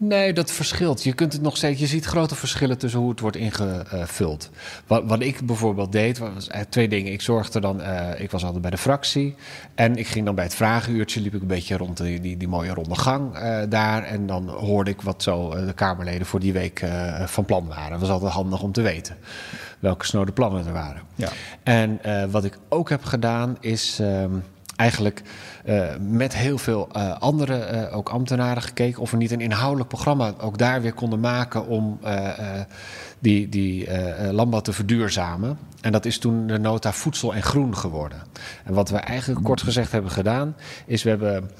Nee, 0.00 0.32
dat 0.32 0.50
verschilt. 0.50 1.02
Je 1.02 1.12
kunt 1.12 1.32
het 1.32 1.42
nog 1.42 1.56
steeds. 1.56 1.80
Je 1.80 1.86
ziet 1.86 2.04
grote 2.04 2.34
verschillen 2.34 2.78
tussen 2.78 3.00
hoe 3.00 3.10
het 3.10 3.20
wordt 3.20 3.36
ingevuld. 3.36 4.50
Wat, 4.86 5.02
wat 5.06 5.20
ik 5.20 5.46
bijvoorbeeld 5.46 5.92
deed, 5.92 6.18
was 6.18 6.48
twee 6.68 6.88
dingen. 6.88 7.12
Ik 7.12 7.20
zorgde 7.20 7.60
dan, 7.60 7.80
uh, 7.80 8.20
ik 8.20 8.30
was 8.30 8.44
altijd 8.44 8.62
bij 8.62 8.70
de 8.70 8.78
fractie. 8.78 9.34
En 9.74 9.96
ik 9.96 10.06
ging 10.06 10.24
dan 10.24 10.34
bij 10.34 10.44
het 10.44 10.54
vragenuurtje, 10.54 11.20
liep 11.20 11.34
ik 11.34 11.40
een 11.40 11.46
beetje 11.46 11.76
rond 11.76 11.96
die, 11.96 12.20
die, 12.20 12.36
die 12.36 12.48
mooie 12.48 12.74
ronde 12.74 12.94
gang 12.94 13.36
uh, 13.36 13.58
daar. 13.68 14.04
En 14.04 14.26
dan 14.26 14.48
hoorde 14.48 14.90
ik 14.90 15.02
wat 15.02 15.22
zo 15.22 15.64
de 15.66 15.72
Kamerleden 15.72 16.26
voor 16.26 16.40
die 16.40 16.52
week 16.52 16.84
van 17.26 17.44
plan 17.44 17.66
waren. 17.66 17.90
Dat 17.90 18.00
was 18.00 18.10
altijd 18.10 18.32
handig 18.32 18.62
om 18.62 18.72
te 18.72 18.82
weten 18.82 19.16
welke 19.78 20.06
snode 20.06 20.32
plannen 20.32 20.66
er 20.66 20.72
waren. 20.72 21.02
Ja. 21.14 21.28
En 21.62 22.00
wat 22.30 22.44
ik 22.44 22.58
ook 22.68 22.88
heb 22.88 23.04
gedaan 23.04 23.56
is. 23.60 23.98
Ehm, 24.00 24.30
eigenlijk 24.78 25.22
uh, 25.64 25.86
met 26.00 26.36
heel 26.36 26.58
veel 26.58 26.88
uh, 26.96 27.16
andere, 27.18 27.86
uh, 27.88 27.96
ook 27.96 28.08
ambtenaren, 28.08 28.62
gekeken 28.62 29.02
of 29.02 29.10
we 29.10 29.16
niet 29.16 29.30
een 29.30 29.40
inhoudelijk 29.40 29.88
programma 29.88 30.34
ook 30.40 30.58
daar 30.58 30.82
weer 30.82 30.92
konden 30.92 31.20
maken 31.20 31.66
om 31.66 31.98
die, 33.18 33.48
die 33.48 33.88
landbouw 34.32 34.60
te 34.60 34.72
verduurzamen. 34.72 35.58
En 35.80 35.92
dat 35.92 36.04
is 36.04 36.18
toen 36.18 36.46
de 36.46 36.58
nota 36.58 36.92
voedsel 36.92 37.34
en 37.34 37.42
groen 37.42 37.76
geworden. 37.76 38.18
En 38.64 38.74
wat 38.74 38.90
we 38.90 38.96
eigenlijk 38.96 39.44
kort 39.44 39.62
gezegd 39.62 39.92
hebben 39.92 40.10
gedaan, 40.10 40.56
is 40.86 41.02
we 41.02 41.08
hebben. 41.08 41.50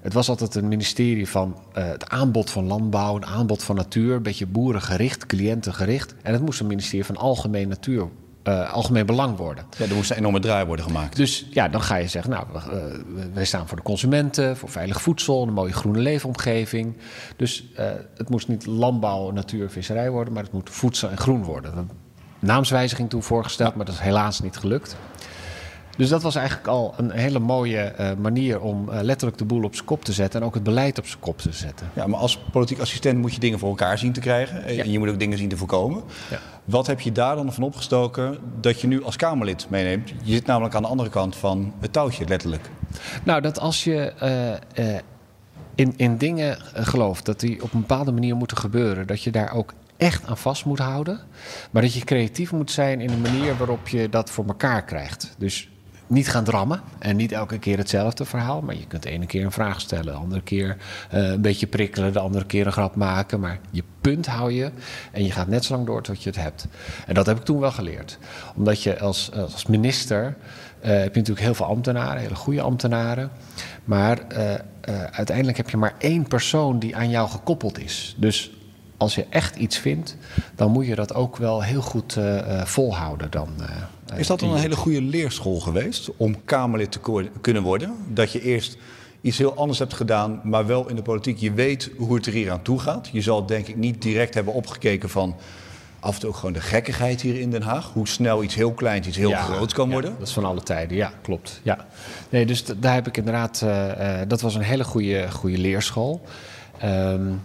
het 0.00 0.12
was 0.12 0.28
altijd 0.28 0.54
een 0.54 0.68
ministerie 0.68 1.28
van 1.28 1.56
het 1.72 2.08
aanbod 2.08 2.50
van 2.50 2.66
landbouw, 2.66 3.16
een 3.16 3.26
aanbod 3.26 3.62
van 3.62 3.76
natuur, 3.76 4.14
een 4.14 4.22
beetje 4.22 4.46
boerengericht, 4.46 5.26
cliëntengericht. 5.26 6.14
En 6.22 6.32
het 6.32 6.42
moest 6.42 6.60
een 6.60 6.66
ministerie 6.66 7.04
van 7.04 7.16
algemeen 7.16 7.68
natuur 7.68 8.08
uh, 8.44 8.72
algemeen 8.72 9.06
belang 9.06 9.36
worden. 9.36 9.64
Ja, 9.78 9.84
er 9.84 9.94
moest 9.94 10.10
een 10.10 10.16
enorme 10.16 10.40
draai 10.40 10.64
worden 10.64 10.84
gemaakt. 10.84 11.16
Dus 11.16 11.46
ja, 11.50 11.68
dan 11.68 11.82
ga 11.82 11.96
je 11.96 12.08
zeggen, 12.08 12.30
nou, 12.30 12.46
uh, 12.54 12.82
wij 13.34 13.44
staan 13.44 13.68
voor 13.68 13.76
de 13.76 13.82
consumenten, 13.82 14.56
voor 14.56 14.68
veilig 14.68 15.02
voedsel, 15.02 15.42
een 15.42 15.52
mooie 15.52 15.72
groene 15.72 15.98
leefomgeving. 15.98 16.96
Dus 17.36 17.64
uh, 17.78 17.84
het 18.16 18.28
moest 18.28 18.48
niet 18.48 18.66
landbouw, 18.66 19.30
natuur, 19.30 19.70
visserij 19.70 20.10
worden, 20.10 20.32
maar 20.34 20.42
het 20.42 20.52
moet 20.52 20.70
voedsel 20.70 21.10
en 21.10 21.16
groen 21.16 21.44
worden. 21.44 21.90
Naamswijziging 22.38 23.10
toen 23.10 23.22
voorgesteld, 23.22 23.74
maar 23.74 23.84
dat 23.84 23.94
is 23.94 24.00
helaas 24.00 24.40
niet 24.40 24.56
gelukt. 24.56 24.96
Dus 25.96 26.08
dat 26.08 26.22
was 26.22 26.34
eigenlijk 26.34 26.68
al 26.68 26.94
een 26.96 27.10
hele 27.10 27.38
mooie 27.38 27.94
uh, 28.00 28.10
manier 28.18 28.60
om 28.60 28.88
uh, 28.88 28.98
letterlijk 29.00 29.38
de 29.38 29.44
boel 29.44 29.62
op 29.62 29.74
zijn 29.74 29.86
kop 29.86 30.04
te 30.04 30.12
zetten 30.12 30.40
en 30.40 30.46
ook 30.46 30.54
het 30.54 30.62
beleid 30.62 30.98
op 30.98 31.06
zijn 31.06 31.20
kop 31.20 31.38
te 31.38 31.52
zetten. 31.52 31.90
Ja, 31.94 32.06
maar 32.06 32.20
als 32.20 32.38
politiek 32.52 32.80
assistent 32.80 33.18
moet 33.18 33.34
je 33.34 33.40
dingen 33.40 33.58
voor 33.58 33.68
elkaar 33.68 33.98
zien 33.98 34.12
te 34.12 34.20
krijgen 34.20 34.74
ja. 34.74 34.82
en 34.82 34.90
je 34.90 34.98
moet 34.98 35.08
ook 35.08 35.18
dingen 35.18 35.38
zien 35.38 35.48
te 35.48 35.56
voorkomen. 35.56 36.02
Ja. 36.30 36.38
Wat 36.64 36.86
heb 36.86 37.00
je 37.00 37.12
daar 37.12 37.36
dan 37.36 37.52
van 37.52 37.62
opgestoken 37.62 38.38
dat 38.60 38.80
je 38.80 38.86
nu 38.86 39.04
als 39.04 39.16
Kamerlid 39.16 39.66
meeneemt? 39.70 40.08
Je 40.22 40.32
zit 40.32 40.46
namelijk 40.46 40.74
aan 40.74 40.82
de 40.82 40.88
andere 40.88 41.10
kant 41.10 41.36
van 41.36 41.72
het 41.80 41.92
touwtje, 41.92 42.28
letterlijk. 42.28 42.70
Nou, 43.24 43.40
dat 43.40 43.58
als 43.58 43.84
je 43.84 44.12
uh, 44.78 44.94
in, 45.74 45.92
in 45.96 46.18
dingen 46.18 46.58
gelooft 46.74 47.26
dat 47.26 47.40
die 47.40 47.62
op 47.62 47.72
een 47.72 47.80
bepaalde 47.80 48.12
manier 48.12 48.36
moeten 48.36 48.56
gebeuren, 48.56 49.06
dat 49.06 49.22
je 49.22 49.30
daar 49.30 49.52
ook 49.52 49.72
echt 49.96 50.26
aan 50.26 50.36
vast 50.36 50.64
moet 50.64 50.78
houden. 50.78 51.20
Maar 51.70 51.82
dat 51.82 51.94
je 51.94 52.04
creatief 52.04 52.52
moet 52.52 52.70
zijn 52.70 53.00
in 53.00 53.08
de 53.08 53.30
manier 53.30 53.56
waarop 53.56 53.88
je 53.88 54.08
dat 54.08 54.30
voor 54.30 54.46
elkaar 54.46 54.84
krijgt. 54.84 55.34
Dus 55.38 55.68
niet 56.06 56.28
gaan 56.28 56.44
drammen 56.44 56.80
en 56.98 57.16
niet 57.16 57.32
elke 57.32 57.58
keer 57.58 57.78
hetzelfde 57.78 58.24
verhaal. 58.24 58.60
Maar 58.60 58.74
je 58.74 58.86
kunt 58.86 59.02
de 59.02 59.10
ene 59.10 59.26
keer 59.26 59.44
een 59.44 59.52
vraag 59.52 59.80
stellen, 59.80 60.04
de 60.04 60.12
andere 60.12 60.42
keer 60.42 60.76
uh, 61.14 61.28
een 61.28 61.40
beetje 61.40 61.66
prikkelen, 61.66 62.12
de 62.12 62.18
andere 62.18 62.44
keer 62.44 62.66
een 62.66 62.72
grap 62.72 62.94
maken. 62.94 63.40
Maar 63.40 63.58
je 63.70 63.82
punt 64.00 64.26
hou 64.26 64.52
je 64.52 64.70
en 65.12 65.24
je 65.24 65.30
gaat 65.30 65.48
net 65.48 65.64
zo 65.64 65.74
lang 65.74 65.86
door 65.86 66.02
tot 66.02 66.22
je 66.22 66.28
het 66.28 66.38
hebt. 66.38 66.66
En 67.06 67.14
dat 67.14 67.26
heb 67.26 67.36
ik 67.38 67.44
toen 67.44 67.60
wel 67.60 67.72
geleerd. 67.72 68.18
Omdat 68.56 68.82
je 68.82 68.98
als, 68.98 69.32
als 69.32 69.66
minister 69.66 70.24
uh, 70.24 70.90
heb 70.90 71.14
je 71.14 71.20
natuurlijk 71.20 71.46
heel 71.46 71.54
veel 71.54 71.66
ambtenaren, 71.66 72.20
hele 72.20 72.34
goede 72.34 72.60
ambtenaren. 72.60 73.30
Maar 73.84 74.18
uh, 74.32 74.54
uiteindelijk 75.10 75.56
heb 75.56 75.70
je 75.70 75.76
maar 75.76 75.94
één 75.98 76.28
persoon 76.28 76.78
die 76.78 76.96
aan 76.96 77.10
jou 77.10 77.28
gekoppeld 77.28 77.78
is. 77.78 78.14
Dus 78.18 78.50
als 78.96 79.14
je 79.14 79.26
echt 79.30 79.56
iets 79.56 79.78
vindt, 79.78 80.16
dan 80.54 80.70
moet 80.70 80.86
je 80.86 80.94
dat 80.94 81.14
ook 81.14 81.36
wel 81.36 81.62
heel 81.62 81.82
goed 81.82 82.18
volhouden. 82.64 83.30
Dan, 83.30 83.48
is 84.16 84.26
dat 84.26 84.40
dan 84.40 84.50
een 84.50 84.58
hele 84.58 84.76
goede 84.76 85.02
leerschool 85.02 85.60
geweest 85.60 86.10
om 86.16 86.44
Kamerlid 86.44 86.92
te 86.92 87.28
kunnen 87.40 87.62
worden? 87.62 87.94
Dat 88.08 88.32
je 88.32 88.42
eerst 88.42 88.76
iets 89.20 89.38
heel 89.38 89.54
anders 89.54 89.78
hebt 89.78 89.94
gedaan, 89.94 90.40
maar 90.42 90.66
wel 90.66 90.88
in 90.88 90.96
de 90.96 91.02
politiek. 91.02 91.38
Je 91.38 91.52
weet 91.52 91.90
hoe 91.96 92.14
het 92.14 92.26
er 92.26 92.32
hier 92.32 92.50
aan 92.50 92.62
toe 92.62 92.78
gaat. 92.78 93.08
Je 93.12 93.20
zal 93.20 93.46
denk 93.46 93.66
ik 93.66 93.76
niet 93.76 94.02
direct 94.02 94.34
hebben 94.34 94.54
opgekeken 94.54 95.08
van 95.08 95.36
af 96.00 96.14
en 96.14 96.20
toe 96.20 96.28
ook 96.28 96.36
gewoon 96.36 96.52
de 96.52 96.60
gekkigheid 96.60 97.20
hier 97.20 97.40
in 97.40 97.50
Den 97.50 97.62
Haag. 97.62 97.92
Hoe 97.92 98.08
snel 98.08 98.42
iets 98.42 98.54
heel 98.54 98.72
kleins, 98.72 99.06
iets 99.06 99.16
heel 99.16 99.28
ja, 99.28 99.42
groot 99.42 99.72
kan 99.72 99.90
worden. 99.90 100.10
Ja, 100.10 100.16
dat 100.18 100.28
is 100.28 100.34
van 100.34 100.44
alle 100.44 100.62
tijden, 100.62 100.96
ja, 100.96 101.12
klopt. 101.22 101.60
Ja. 101.62 101.86
Nee, 102.28 102.46
dus 102.46 102.64
daar 102.64 102.94
heb 102.94 103.06
ik 103.06 103.16
inderdaad, 103.16 103.60
uh, 103.64 103.70
uh, 103.70 104.20
dat 104.28 104.40
was 104.40 104.54
een 104.54 104.62
hele 104.62 104.84
goede, 104.84 105.30
goede 105.30 105.58
leerschool. 105.58 106.22
Um, 106.84 107.42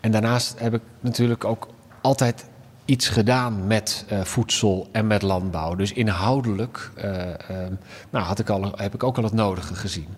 en 0.00 0.10
daarnaast 0.10 0.54
heb 0.58 0.74
ik 0.74 0.80
natuurlijk 1.00 1.44
ook 1.44 1.68
altijd 2.00 2.44
iets 2.86 3.08
gedaan 3.08 3.66
met 3.66 4.04
uh, 4.12 4.20
voedsel 4.20 4.88
en 4.92 5.06
met 5.06 5.22
landbouw. 5.22 5.74
Dus 5.74 5.92
inhoudelijk 5.92 6.90
uh, 6.96 7.04
uh, 7.04 7.56
nou, 8.10 8.24
had 8.24 8.38
ik 8.38 8.50
al, 8.50 8.72
heb 8.76 8.94
ik 8.94 9.02
ook 9.02 9.16
al 9.16 9.22
het 9.24 9.32
nodige 9.32 9.74
gezien. 9.74 10.08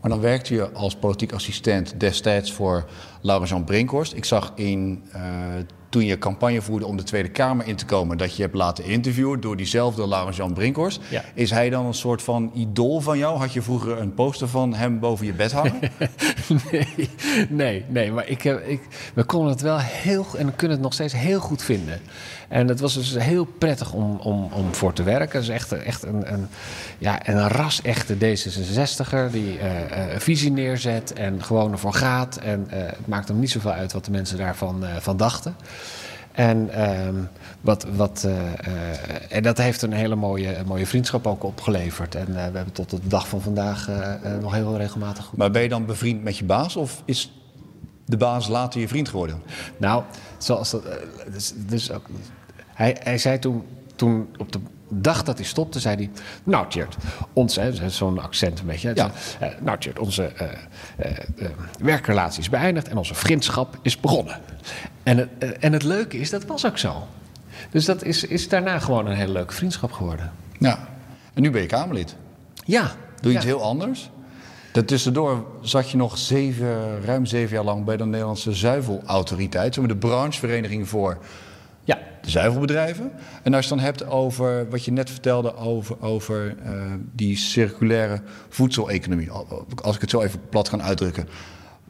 Maar 0.00 0.10
dan 0.10 0.20
werkte 0.20 0.54
je 0.54 0.70
als 0.70 0.96
politiek 0.96 1.32
assistent 1.32 2.00
destijds 2.00 2.52
voor 2.52 2.84
Laurent-Jean 3.20 3.64
Brinkhorst. 3.64 4.14
Ik 4.14 4.24
zag 4.24 4.52
in, 4.54 5.04
uh, 5.14 5.22
toen 5.88 6.04
je 6.04 6.18
campagne 6.18 6.62
voerde 6.62 6.86
om 6.86 6.96
de 6.96 7.02
Tweede 7.02 7.28
Kamer 7.28 7.66
in 7.66 7.76
te 7.76 7.84
komen... 7.84 8.18
dat 8.18 8.36
je 8.36 8.42
hebt 8.42 8.54
laten 8.54 8.84
interviewen 8.84 9.40
door 9.40 9.56
diezelfde 9.56 10.08
Laurent-Jean 10.08 10.52
Brinkhorst. 10.52 11.00
Ja. 11.10 11.24
Is 11.34 11.50
hij 11.50 11.70
dan 11.70 11.86
een 11.86 11.94
soort 11.94 12.22
van 12.22 12.50
idool 12.54 13.00
van 13.00 13.18
jou? 13.18 13.38
Had 13.38 13.52
je 13.52 13.62
vroeger 13.62 13.98
een 13.98 14.14
poster 14.14 14.48
van 14.48 14.74
hem 14.74 15.00
boven 15.00 15.26
je 15.26 15.32
bed 15.32 15.52
hangen? 15.52 15.78
nee, 16.70 17.08
nee, 17.48 17.84
nee, 17.88 18.12
maar 18.12 18.28
ik 18.28 18.42
heb, 18.42 18.66
ik, 18.66 18.80
we 19.14 19.24
konden 19.24 19.50
het 19.50 19.60
wel 19.60 19.78
heel 19.78 20.26
en 20.36 20.56
kunnen 20.56 20.76
het 20.76 20.84
nog 20.84 20.92
steeds 20.92 21.12
heel 21.12 21.40
goed 21.40 21.62
vinden. 21.62 22.00
En 22.48 22.68
het 22.68 22.80
was 22.80 22.94
dus 22.94 23.18
heel 23.18 23.44
prettig 23.44 23.92
om, 23.92 24.16
om, 24.16 24.48
om 24.52 24.74
voor 24.74 24.92
te 24.92 25.02
werken. 25.02 25.38
Het 25.38 25.48
is 25.48 25.54
echt, 25.54 25.72
echt 25.72 26.02
een, 26.02 26.32
een, 26.32 26.48
ja, 26.98 27.28
een 27.28 27.48
ras-echte 27.48 28.14
D66er 28.14 29.32
die 29.32 29.58
uh, 29.58 29.62
visie 30.16 30.52
neerzet 30.52 31.12
en 31.12 31.42
gewoon 31.42 31.72
ervoor 31.72 31.92
gaat. 31.92 32.36
En 32.36 32.68
uh, 32.72 32.82
maakt 33.08 33.28
hem 33.28 33.38
niet 33.38 33.50
zoveel 33.50 33.70
uit 33.70 33.92
wat 33.92 34.04
de 34.04 34.10
mensen 34.10 34.38
daarvan 34.38 34.84
uh, 34.84 34.96
van 34.96 35.16
dachten. 35.16 35.56
En, 36.32 36.90
um, 37.06 37.28
wat, 37.60 37.86
wat, 37.96 38.22
uh, 38.26 38.32
uh, 38.32 38.42
en 39.28 39.42
dat 39.42 39.58
heeft 39.58 39.82
een 39.82 39.92
hele 39.92 40.14
mooie, 40.14 40.56
mooie 40.66 40.86
vriendschap 40.86 41.26
ook 41.26 41.42
opgeleverd. 41.42 42.14
En 42.14 42.28
uh, 42.28 42.34
we 42.34 42.40
hebben 42.40 42.72
tot 42.72 42.90
de 42.90 42.98
dag 43.02 43.28
van 43.28 43.40
vandaag 43.40 43.88
nog 44.40 44.52
heel 44.52 44.76
regelmatig 44.76 45.24
goed. 45.24 45.38
Maar 45.38 45.50
ben 45.50 45.62
je 45.62 45.68
dan 45.68 45.86
bevriend 45.86 46.22
met 46.22 46.36
je 46.36 46.44
baas 46.44 46.76
of 46.76 47.02
is 47.04 47.32
de 48.04 48.16
baas 48.16 48.48
later 48.48 48.80
je 48.80 48.88
vriend 48.88 49.08
geworden? 49.08 49.42
Nou, 49.76 50.02
zoals 50.38 50.70
dat. 50.70 50.82
Dus, 51.32 51.52
dus 51.56 51.92
ook, 51.92 52.06
hij, 52.66 52.96
hij 53.02 53.18
zei 53.18 53.38
toen, 53.38 53.62
toen 53.94 54.28
op 54.36 54.52
de 54.52 54.58
dag 54.88 55.22
dat 55.22 55.38
hij 55.38 55.46
stopte, 55.46 55.80
zei 55.80 55.96
hij... 55.96 56.10
Nou, 56.44 56.68
Tjert, 56.68 56.96
onze... 57.32 57.72
Zo'n 57.86 58.18
accent 58.18 58.60
een 58.60 58.66
beetje. 58.66 58.92
Ja. 58.94 59.10
Uh, 59.42 59.48
nou, 59.60 59.78
Tjert, 59.78 59.98
onze 59.98 60.32
uh, 60.40 61.10
uh, 61.36 61.48
werkrelatie 61.80 62.40
is 62.40 62.48
beëindigd... 62.48 62.88
en 62.88 62.96
onze 62.96 63.14
vriendschap 63.14 63.78
is 63.82 64.00
begonnen. 64.00 64.40
En 65.02 65.18
het, 65.18 65.58
en 65.58 65.72
het 65.72 65.82
leuke 65.82 66.18
is, 66.18 66.30
dat 66.30 66.44
was 66.44 66.66
ook 66.66 66.78
zo. 66.78 67.06
Dus 67.70 67.84
dat 67.84 68.02
is, 68.02 68.24
is 68.24 68.48
daarna 68.48 68.78
gewoon 68.78 69.06
een 69.06 69.16
hele 69.16 69.32
leuke 69.32 69.54
vriendschap 69.54 69.92
geworden. 69.92 70.32
Ja. 70.58 70.88
En 71.34 71.42
nu 71.42 71.50
ben 71.50 71.60
je 71.60 71.66
Kamerlid. 71.66 72.16
Ja. 72.64 72.82
Doe 72.82 72.92
je 73.20 73.28
ja. 73.30 73.34
iets 73.34 73.44
heel 73.44 73.62
anders? 73.62 74.10
Daartussendoor 74.72 75.46
zat 75.60 75.90
je 75.90 75.96
nog 75.96 76.18
zeven, 76.18 77.02
ruim 77.04 77.26
zeven 77.26 77.54
jaar 77.54 77.64
lang 77.64 77.84
bij 77.84 77.96
de 77.96 78.04
Nederlandse 78.04 78.52
Zuivelautoriteit. 78.52 79.74
De 79.74 79.96
branchevereniging 79.96 80.88
voor 80.88 81.18
ja. 81.88 81.98
de 82.22 82.30
zuivelbedrijven. 82.30 83.12
En 83.42 83.54
als 83.54 83.64
je 83.64 83.74
het 83.74 83.80
dan 83.80 83.92
hebt 83.92 84.06
over 84.06 84.70
wat 84.70 84.84
je 84.84 84.92
net 84.92 85.10
vertelde 85.10 85.56
over, 85.56 86.02
over 86.02 86.56
uh, 86.66 86.92
die 87.12 87.36
circulaire 87.36 88.20
voedseleconomie. 88.48 89.30
Als 89.82 89.94
ik 89.94 90.00
het 90.00 90.10
zo 90.10 90.20
even 90.20 90.40
plat 90.48 90.68
kan 90.68 90.82
uitdrukken. 90.82 91.28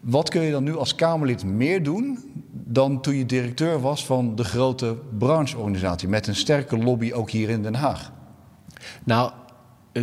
Wat 0.01 0.29
kun 0.29 0.43
je 0.43 0.51
dan 0.51 0.65
nu 0.65 0.77
als 0.77 0.95
Kamerlid 0.95 1.45
meer 1.45 1.83
doen 1.83 2.19
dan 2.53 3.01
toen 3.01 3.15
je 3.15 3.27
directeur 3.27 3.81
was 3.81 4.07
van 4.07 4.37
de 4.37 4.45
grote 4.45 4.97
brancheorganisatie 5.19 6.09
met 6.09 6.27
een 6.27 6.37
sterke 6.37 6.79
lobby 6.79 7.13
ook 7.13 7.31
hier 7.31 7.49
in 7.49 7.63
Den 7.63 7.75
Haag? 7.75 8.13
Nou, 9.05 9.33
uh, 9.93 10.03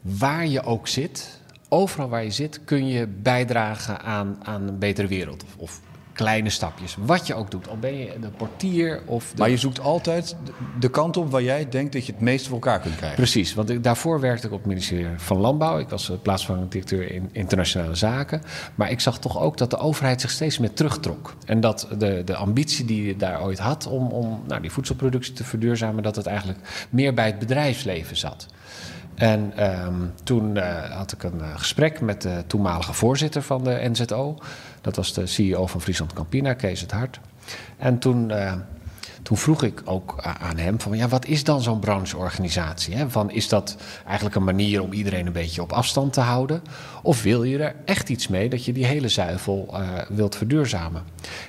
waar 0.00 0.46
je 0.46 0.62
ook 0.62 0.88
zit, 0.88 1.40
overal 1.68 2.08
waar 2.08 2.24
je 2.24 2.30
zit, 2.30 2.64
kun 2.64 2.86
je 2.86 3.06
bijdragen 3.06 4.00
aan, 4.00 4.38
aan 4.42 4.68
een 4.68 4.78
betere 4.78 5.08
wereld. 5.08 5.44
Of, 5.44 5.56
of 5.56 5.80
kleine 6.18 6.50
stapjes. 6.50 6.96
Wat 7.00 7.26
je 7.26 7.34
ook 7.34 7.50
doet. 7.50 7.68
Al 7.68 7.76
ben 7.76 7.96
je 7.96 8.18
de 8.20 8.28
portier 8.28 9.02
of... 9.06 9.30
De... 9.30 9.38
Maar 9.38 9.50
je 9.50 9.56
zoekt 9.56 9.80
altijd 9.80 10.36
de 10.80 10.88
kant 10.88 11.16
op 11.16 11.30
waar 11.30 11.42
jij 11.42 11.68
denkt 11.68 11.92
dat 11.92 12.06
je 12.06 12.12
het 12.12 12.20
meest 12.20 12.46
voor 12.46 12.54
elkaar 12.54 12.80
kunt 12.80 12.96
krijgen. 12.96 13.16
Precies, 13.16 13.54
want 13.54 13.70
ik, 13.70 13.84
daarvoor 13.84 14.20
werkte 14.20 14.46
ik 14.46 14.52
op 14.52 14.58
het 14.58 14.68
ministerie 14.68 15.06
van 15.16 15.36
Landbouw. 15.36 15.78
Ik 15.78 15.88
was 15.88 16.12
plaatsvervangend 16.22 16.72
directeur 16.72 17.12
in 17.12 17.28
internationale 17.32 17.94
zaken. 17.94 18.42
Maar 18.74 18.90
ik 18.90 19.00
zag 19.00 19.18
toch 19.18 19.40
ook 19.40 19.56
dat 19.56 19.70
de 19.70 19.78
overheid 19.78 20.20
zich 20.20 20.30
steeds 20.30 20.58
meer 20.58 20.72
terugtrok. 20.72 21.34
En 21.46 21.60
dat 21.60 21.88
de, 21.98 22.22
de 22.24 22.36
ambitie 22.36 22.84
die 22.84 23.06
je 23.06 23.16
daar 23.16 23.42
ooit 23.42 23.58
had 23.58 23.86
om, 23.86 24.06
om 24.06 24.42
nou, 24.46 24.60
die 24.60 24.72
voedselproductie 24.72 25.32
te 25.32 25.44
verduurzamen... 25.44 26.02
dat 26.02 26.16
het 26.16 26.26
eigenlijk 26.26 26.86
meer 26.90 27.14
bij 27.14 27.26
het 27.26 27.38
bedrijfsleven 27.38 28.16
zat. 28.16 28.46
En 29.18 29.52
um, 29.86 30.12
toen 30.24 30.56
uh, 30.56 30.90
had 30.90 31.12
ik 31.12 31.22
een 31.22 31.38
uh, 31.40 31.56
gesprek 31.56 32.00
met 32.00 32.22
de 32.22 32.42
toenmalige 32.46 32.92
voorzitter 32.92 33.42
van 33.42 33.64
de 33.64 33.90
NZO. 33.92 34.36
Dat 34.80 34.96
was 34.96 35.12
de 35.12 35.26
CEO 35.26 35.66
van 35.66 35.80
Friesland 35.80 36.12
Campina, 36.12 36.54
Kees 36.54 36.80
het 36.80 36.90
Hart. 36.90 37.20
En 37.76 37.98
toen, 37.98 38.30
uh, 38.30 38.54
toen 39.28 39.36
vroeg 39.36 39.62
ik 39.62 39.82
ook 39.84 40.14
aan 40.40 40.56
hem 40.56 40.80
van... 40.80 40.96
ja, 40.96 41.08
wat 41.08 41.26
is 41.26 41.44
dan 41.44 41.62
zo'n 41.62 41.78
brancheorganisatie? 41.78 42.94
Hè? 42.94 43.10
Van, 43.10 43.30
is 43.30 43.48
dat 43.48 43.76
eigenlijk 44.06 44.36
een 44.36 44.44
manier 44.44 44.82
om 44.82 44.92
iedereen 44.92 45.26
een 45.26 45.32
beetje 45.32 45.62
op 45.62 45.72
afstand 45.72 46.12
te 46.12 46.20
houden? 46.20 46.62
Of 47.02 47.22
wil 47.22 47.42
je 47.42 47.58
er 47.58 47.74
echt 47.84 48.08
iets 48.08 48.28
mee 48.28 48.48
dat 48.48 48.64
je 48.64 48.72
die 48.72 48.86
hele 48.86 49.08
zuivel 49.08 49.74
wilt 50.08 50.36
verduurzamen? 50.36 51.02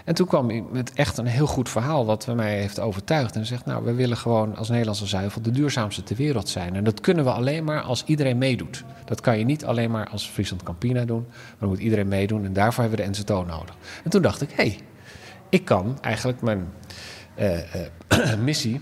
En 0.05 0.15
toen 0.15 0.27
kwam 0.27 0.49
hij 0.49 0.63
met 0.71 0.93
echt 0.93 1.17
een 1.17 1.25
heel 1.25 1.47
goed 1.47 1.69
verhaal... 1.69 2.05
wat 2.05 2.27
mij 2.35 2.59
heeft 2.59 2.79
overtuigd. 2.79 3.35
En 3.35 3.45
zegt, 3.45 3.65
nou, 3.65 3.83
we 3.83 3.93
willen 3.93 4.17
gewoon 4.17 4.55
als 4.55 4.69
Nederlandse 4.69 5.07
zuivel... 5.07 5.41
de 5.41 5.51
duurzaamste 5.51 6.03
ter 6.03 6.15
wereld 6.15 6.49
zijn. 6.49 6.75
En 6.75 6.83
dat 6.83 7.01
kunnen 7.01 7.23
we 7.23 7.31
alleen 7.31 7.63
maar 7.63 7.81
als 7.81 8.03
iedereen 8.05 8.37
meedoet. 8.37 8.83
Dat 9.05 9.21
kan 9.21 9.37
je 9.37 9.45
niet 9.45 9.65
alleen 9.65 9.91
maar 9.91 10.09
als 10.09 10.27
Friesland 10.27 10.63
Campina 10.63 11.05
doen... 11.05 11.25
maar 11.29 11.57
dan 11.59 11.69
moet 11.69 11.79
iedereen 11.79 12.07
meedoen 12.07 12.45
en 12.45 12.53
daarvoor 12.53 12.83
hebben 12.83 13.05
we 13.05 13.11
de 13.11 13.19
NZO 13.19 13.43
nodig. 13.43 13.75
En 14.03 14.09
toen 14.09 14.21
dacht 14.21 14.41
ik, 14.41 14.49
hé, 14.49 14.55
hey, 14.55 14.79
ik 15.49 15.65
kan 15.65 15.97
eigenlijk 16.01 16.41
mijn 16.41 16.67
missie... 18.43 18.81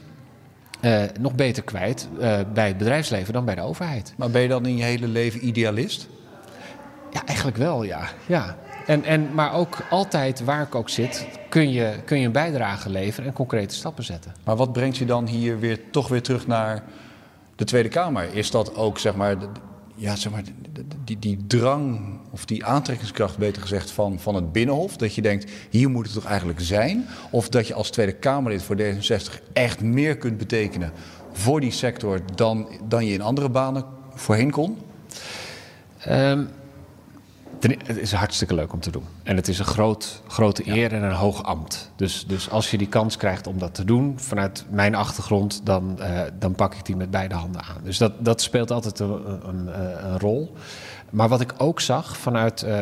Uh, 0.82 1.04
nog 1.20 1.36
beter 1.36 1.63
kwijt 1.63 2.08
bij 2.54 2.67
het 2.67 2.78
bedrijfsleven 2.78 3.34
dan 3.34 3.46
bij 3.46 3.56
de 3.56 3.62
overheid. 3.62 4.13
Maar 4.17 4.30
ben 4.30 4.41
je 4.41 4.48
dan 4.48 4.65
in 4.65 4.78
je 4.78 4.84
hele 4.84 5.08
leven 5.08 5.48
idealist? 5.48 6.08
Ja, 7.12 7.26
eigenlijk 7.26 7.58
wel, 7.58 7.84
ja. 7.84 8.08
ja. 8.26 8.56
En, 8.88 9.04
en, 9.04 9.34
maar 9.34 9.54
ook 9.54 9.78
altijd 9.89 10.43
waar 10.43 10.62
ik 10.62 10.76
ook 10.76 10.89
zit, 10.89 11.28
kun 11.50 11.72
je, 11.72 11.93
kun 12.06 12.20
je 12.20 12.26
een 12.26 12.32
bijdrage 12.32 12.89
leveren 12.89 13.30
en 13.30 13.34
concrete 13.34 13.76
stappen 13.76 14.04
zetten. 14.04 14.36
Maar 14.43 14.56
wat 14.56 14.74
brengt 14.74 14.98
je 14.98 15.06
dan 15.06 15.28
hier 15.28 15.60
weer 15.60 15.80
toch 15.91 16.08
weer 16.08 16.22
terug 16.22 16.48
naar 16.48 16.84
de 17.56 17.63
Tweede 17.63 17.89
Kamer? 17.89 18.28
Is 18.34 18.52
dat 18.52 18.76
ook 18.76 19.00
zeg 19.00 19.15
maar, 19.15 19.36
ja, 19.98 20.16
zeg 20.16 20.32
maar 20.32 20.44
die, 21.04 21.20
die 21.20 21.38
drang 21.48 22.00
of 22.32 22.46
die 22.46 22.66
aantrekkingskracht, 22.66 23.38
beter 23.38 23.62
gezegd, 23.62 23.92
van, 23.92 24.20
van 24.20 24.36
het 24.36 24.52
Binnenhof? 24.52 24.98
Dat 24.98 25.16
je 25.16 25.22
denkt, 25.22 25.52
hier 25.70 25.90
moet 25.90 26.06
het 26.06 26.14
toch 26.14 26.26
eigenlijk 26.26 26.60
zijn? 26.62 27.06
Of 27.30 27.50
dat 27.50 27.68
je 27.68 27.74
als 27.74 27.90
Tweede 27.90 28.14
Kamerlid 28.14 28.64
voor 28.64 28.78
D66 28.78 29.52
echt 29.54 29.82
meer 29.82 30.18
kunt 30.18 30.38
betekenen 30.38 30.92
voor 31.32 31.60
die 31.60 31.72
sector 31.72 32.20
dan, 32.36 32.68
dan 32.88 33.06
je 33.06 33.14
in 33.14 33.22
andere 33.22 33.50
banen 33.50 33.86
voorheen 34.14 34.52
kon? 34.52 34.78
Um, 36.08 36.50
het 37.60 37.98
is 37.98 38.12
hartstikke 38.12 38.54
leuk 38.54 38.74
om 38.74 38.80
te 38.80 38.91
doen. 38.91 39.04
En 39.24 39.36
het 39.36 39.48
is 39.48 39.60
een 39.60 39.65
groot, 39.65 40.22
grote 40.28 40.67
eer 40.67 40.93
en 40.93 41.04
een 41.04 41.12
hoog 41.12 41.43
ambt. 41.43 41.91
Dus, 41.96 42.26
dus 42.28 42.50
als 42.50 42.72
je 42.72 42.78
die 42.78 42.88
kans 42.88 43.17
krijgt 43.17 43.48
om 43.48 43.58
dat 43.60 43.74
te 43.74 43.84
doen 43.84 44.20
vanuit 44.20 44.65
mijn 44.70 44.96
achtergrond, 44.96 45.62
dan, 45.63 45.98
uh, 46.00 46.22
dan 46.39 46.56
pak 46.56 46.76
ik 46.76 46.86
die 46.86 46.96
met 46.96 47.12
beide 47.12 47.36
handen 47.36 47.62
aan. 47.62 47.82
Dus 47.84 47.98
dat, 47.98 48.13
dat 48.20 48.41
speelt 48.41 48.72
altijd 48.72 49.00
een, 49.00 49.48
een, 49.48 49.70
een 50.06 50.20
rol. 50.20 50.54
Maar 51.10 51.30
wat 51.30 51.41
ik 51.41 51.54
ook 51.58 51.80
zag 51.80 52.17
vanuit 52.17 52.63
uh, 52.63 52.80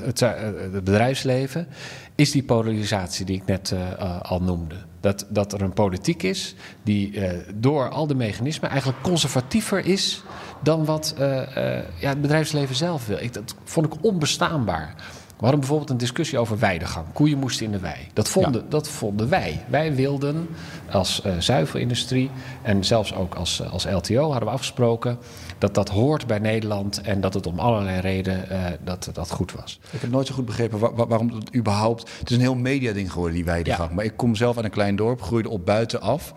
het, 0.00 0.20
uh, 0.20 0.30
het, 0.40 0.84
bedrijfsleven, 0.84 1.66
is 2.14 2.30
die 2.30 2.42
polarisatie 2.42 3.24
die 3.26 3.36
ik 3.36 3.46
net 3.46 3.74
al 4.22 4.42
noemde. 4.42 4.74
Dat, 5.00 5.26
dat 5.28 5.52
er 5.52 5.62
een 5.62 5.72
politiek 5.72 6.22
is 6.22 6.54
die 6.82 7.20
door 7.54 7.88
al 7.88 8.06
de 8.06 8.14
mechanismen 8.14 8.70
eigenlijk 8.70 9.02
conservatiever 9.02 9.84
is 9.84 10.22
dan 10.62 10.84
wat 10.84 11.14
uh, 11.18 11.26
uh, 11.26 11.44
ja, 12.00 12.08
het 12.08 12.20
bedrijfsleven 12.20 12.74
zelf 12.74 13.06
wil. 13.06 13.18
Ik, 13.18 13.32
dat 13.32 13.54
vond 13.64 13.86
ik 13.86 14.04
onbestaanbaar. 14.04 14.94
We 15.38 15.44
hadden 15.44 15.60
bijvoorbeeld 15.60 15.90
een 15.90 15.98
discussie 15.98 16.38
over 16.38 16.58
weidegang. 16.58 17.06
Koeien 17.12 17.38
moesten 17.38 17.66
in 17.66 17.72
de 17.72 17.78
wei. 17.78 17.96
Dat 18.12 18.28
vonden, 18.28 18.62
ja. 18.62 18.66
dat 18.68 18.88
vonden 18.88 19.28
wij. 19.28 19.64
Wij 19.68 19.94
wilden 19.94 20.48
als 20.90 21.22
uh, 21.26 21.32
zuivelindustrie 21.38 22.30
en 22.62 22.84
zelfs 22.84 23.14
ook 23.14 23.34
als, 23.34 23.62
als 23.70 23.84
LTO 23.84 24.30
hadden 24.30 24.48
we 24.48 24.54
afgesproken 24.54 25.18
dat 25.58 25.74
dat 25.74 25.88
hoort 25.88 26.26
bij 26.26 26.38
Nederland 26.38 27.00
en 27.00 27.20
dat 27.20 27.34
het 27.34 27.46
om 27.46 27.58
allerlei 27.58 28.00
redenen 28.00 28.78
dat, 28.84 29.10
dat 29.12 29.30
goed 29.30 29.52
was. 29.52 29.80
Ik 29.90 30.00
heb 30.00 30.10
nooit 30.10 30.26
zo 30.26 30.34
goed 30.34 30.44
begrepen 30.44 30.78
waar, 30.78 31.06
waarom 31.06 31.30
het 31.30 31.54
überhaupt... 31.54 32.10
Het 32.18 32.30
is 32.30 32.36
een 32.36 32.42
heel 32.42 32.54
mediading 32.54 33.12
geworden, 33.12 33.34
die 33.34 33.44
weidegang. 33.44 33.88
Ja. 33.88 33.94
Maar 33.94 34.04
ik 34.04 34.16
kom 34.16 34.34
zelf 34.34 34.56
uit 34.56 34.64
een 34.64 34.70
klein 34.70 34.96
dorp, 34.96 35.22
groeide 35.22 35.48
op 35.48 35.66
buitenaf... 35.66 36.34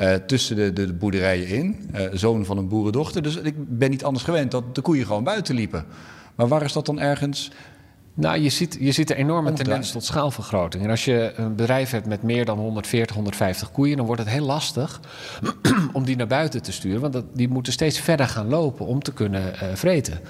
Uh, 0.00 0.14
tussen 0.14 0.56
de, 0.56 0.72
de, 0.72 0.86
de, 0.86 0.92
boerderijen 0.92 1.48
in. 1.48 1.90
Zoon 2.12 2.44
van 2.44 2.58
een 2.58 2.68
boerendochter. 2.68 3.22
Dus 3.22 3.36
ik 3.36 3.54
ben 3.56 3.90
niet 3.90 4.04
anders 4.04 4.24
gewend 4.24 4.50
dat 4.50 4.74
de 4.74 4.80
koeien 4.80 5.06
gewoon 5.06 5.24
buiten 5.24 5.54
liepen. 5.54 5.84
Maar 6.34 6.48
waar 6.48 6.62
is 6.62 6.72
dat 6.72 6.86
dan 6.86 7.00
ergens? 7.00 7.50
Nou, 8.20 8.38
je 8.38 8.48
ziet, 8.48 8.76
je 8.80 8.92
ziet 8.92 9.10
een 9.10 9.16
enorme 9.16 9.52
tendens 9.52 9.92
tot 9.92 10.04
schaalvergroting. 10.04 10.84
En 10.84 10.90
als 10.90 11.04
je 11.04 11.32
een 11.36 11.54
bedrijf 11.54 11.90
hebt 11.90 12.06
met 12.06 12.22
meer 12.22 12.44
dan 12.44 12.58
140, 12.58 13.14
150 13.16 13.72
koeien, 13.72 13.96
dan 13.96 14.06
wordt 14.06 14.20
het 14.20 14.30
heel 14.30 14.44
lastig 14.44 15.00
om 15.92 16.04
die 16.04 16.16
naar 16.16 16.26
buiten 16.26 16.62
te 16.62 16.72
sturen. 16.72 17.00
Want 17.00 17.12
dat, 17.12 17.24
die 17.32 17.48
moeten 17.48 17.72
steeds 17.72 18.00
verder 18.00 18.28
gaan 18.28 18.48
lopen 18.48 18.86
om 18.86 19.02
te 19.02 19.12
kunnen 19.12 19.42
uh, 19.42 19.68
vreten. 19.74 20.20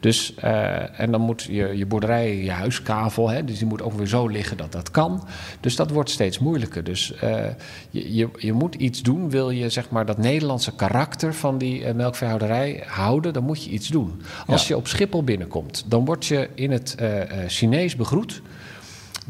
Dus, 0.00 0.34
uh, 0.44 1.00
en 1.00 1.10
dan 1.10 1.20
moet 1.20 1.42
je, 1.42 1.76
je 1.76 1.86
boerderij, 1.86 2.36
je 2.36 2.50
huiskavel, 2.50 3.28
hè, 3.30 3.44
dus 3.44 3.58
die 3.58 3.66
moet 3.66 3.82
ook 3.82 3.92
weer 3.92 4.06
zo 4.06 4.26
liggen 4.26 4.56
dat 4.56 4.72
dat 4.72 4.90
kan. 4.90 5.24
Dus 5.60 5.76
dat 5.76 5.90
wordt 5.90 6.10
steeds 6.10 6.38
moeilijker. 6.38 6.84
Dus 6.84 7.12
uh, 7.24 7.44
je, 7.90 8.14
je, 8.14 8.28
je, 8.38 8.52
moet 8.52 8.74
iets 8.74 9.02
doen. 9.02 9.30
Wil 9.30 9.50
je 9.50 9.68
zeg 9.68 9.90
maar 9.90 10.06
dat 10.06 10.18
Nederlandse 10.18 10.74
karakter 10.74 11.34
van 11.34 11.58
die 11.58 11.94
melkveehouderij 11.94 12.82
houden, 12.86 13.32
dan 13.32 13.44
moet 13.44 13.64
je 13.64 13.70
iets 13.70 13.88
doen. 13.88 14.22
Als 14.46 14.62
ja. 14.62 14.68
je 14.68 14.76
op 14.76 14.86
Schiphol 14.88 15.24
binnenkomt, 15.24 15.84
dan 15.86 16.04
word 16.04 16.26
je 16.26 16.48
in 16.54 16.70
het. 16.70 16.96
Uh, 17.38 17.44
Chinees 17.48 17.96
begroet. 17.96 18.42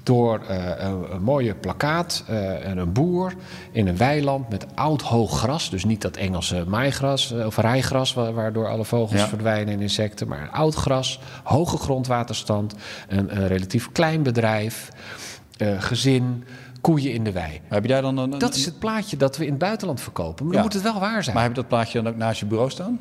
door 0.03 0.41
een, 0.49 1.13
een, 1.13 1.23
mooie 1.23 1.55
plakkaat 1.55 2.25
en 2.63 2.79
een 2.79 2.93
boer 2.93 3.33
in 3.73 3.89
een 3.89 3.97
weiland 3.97 4.49
met 4.49 4.67
oud 4.75 5.03
hoog 5.03 5.39
gras. 5.39 5.71
Dus 5.71 5.85
niet 5.85 6.03
dat 6.03 6.17
Engelse 6.17 6.65
maaigras 6.69 7.33
of 7.33 7.57
rijgras, 7.57 8.15
waardoor 8.15 8.69
alle 8.69 8.85
vogels 8.85 9.23
verdwijnen 9.23 9.75
en 9.75 9.81
insecten, 9.81 10.29
maar 10.29 10.49
oud 10.51 10.75
gras, 10.75 11.21
hoge 11.45 11.77
grondwaterstand, 11.77 12.75
een, 13.09 13.37
een 13.37 13.47
relatief 13.47 13.93
klein 13.93 14.23
bedrijf, 14.23 14.89
gezin 15.79 16.45
koeien 16.81 17.13
in 17.13 17.25
de 17.25 17.33
wei. 17.33 17.61
Heb 17.69 17.83
je 17.83 17.89
daar 17.89 18.03
dan 18.03 18.17
een, 18.17 18.39
dat 18.39 18.55
is 18.55 18.65
het 18.65 18.79
plaatje 18.79 19.17
dat 19.17 19.37
we 19.37 19.45
in 19.45 19.51
het 19.51 19.59
buitenland 19.59 20.01
verkopen. 20.01 20.45
Maar 20.45 20.55
dan 20.55 20.63
moet 20.63 20.73
het 20.73 20.83
wel 20.83 21.01
waar 21.01 21.23
zijn. 21.23 21.35
Maar 21.35 21.45
heb 21.45 21.55
je 21.55 21.61
dat 21.61 21.69
plaatje 21.71 22.03
dan 22.03 22.13
ook 22.13 22.19
naast 22.19 22.41
je 22.41 22.47
bureau 22.47 22.71
staan? 22.71 23.01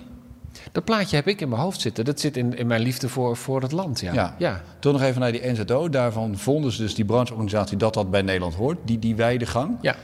Dat 0.72 0.84
plaatje 0.84 1.16
heb 1.16 1.28
ik 1.28 1.42
in 1.42 1.50
mijn 1.50 1.62
hoofd 1.62 1.82
zitten. 1.82 2.06
Dat 2.06 2.20
zit 2.20 2.38
in, 2.38 2.58
in 2.58 2.68
mijn 2.68 2.82
liefde 2.82 3.10
voor, 3.10 3.38
voor 3.38 3.62
het 3.62 3.72
land. 3.72 4.00
Ja. 4.00 4.14
Ja. 4.14 4.36
ja. 4.38 4.62
Toen 4.80 4.94
nog 4.94 5.02
even 5.02 5.22
naar 5.22 5.32
die 5.32 5.52
NZO. 5.52 5.90
Daarvan 5.90 6.38
vonden 6.38 6.72
ze 6.72 6.82
dus 6.82 6.96
die 6.96 7.06
brancheorganisatie 7.06 7.78
dat 7.78 7.94
dat 7.94 8.12
bij 8.12 8.22
Nederland 8.22 8.56
hoort. 8.56 8.78
Die, 8.86 9.00
die 9.00 9.16
weidegang. 9.16 9.78
Ja. 9.82 9.96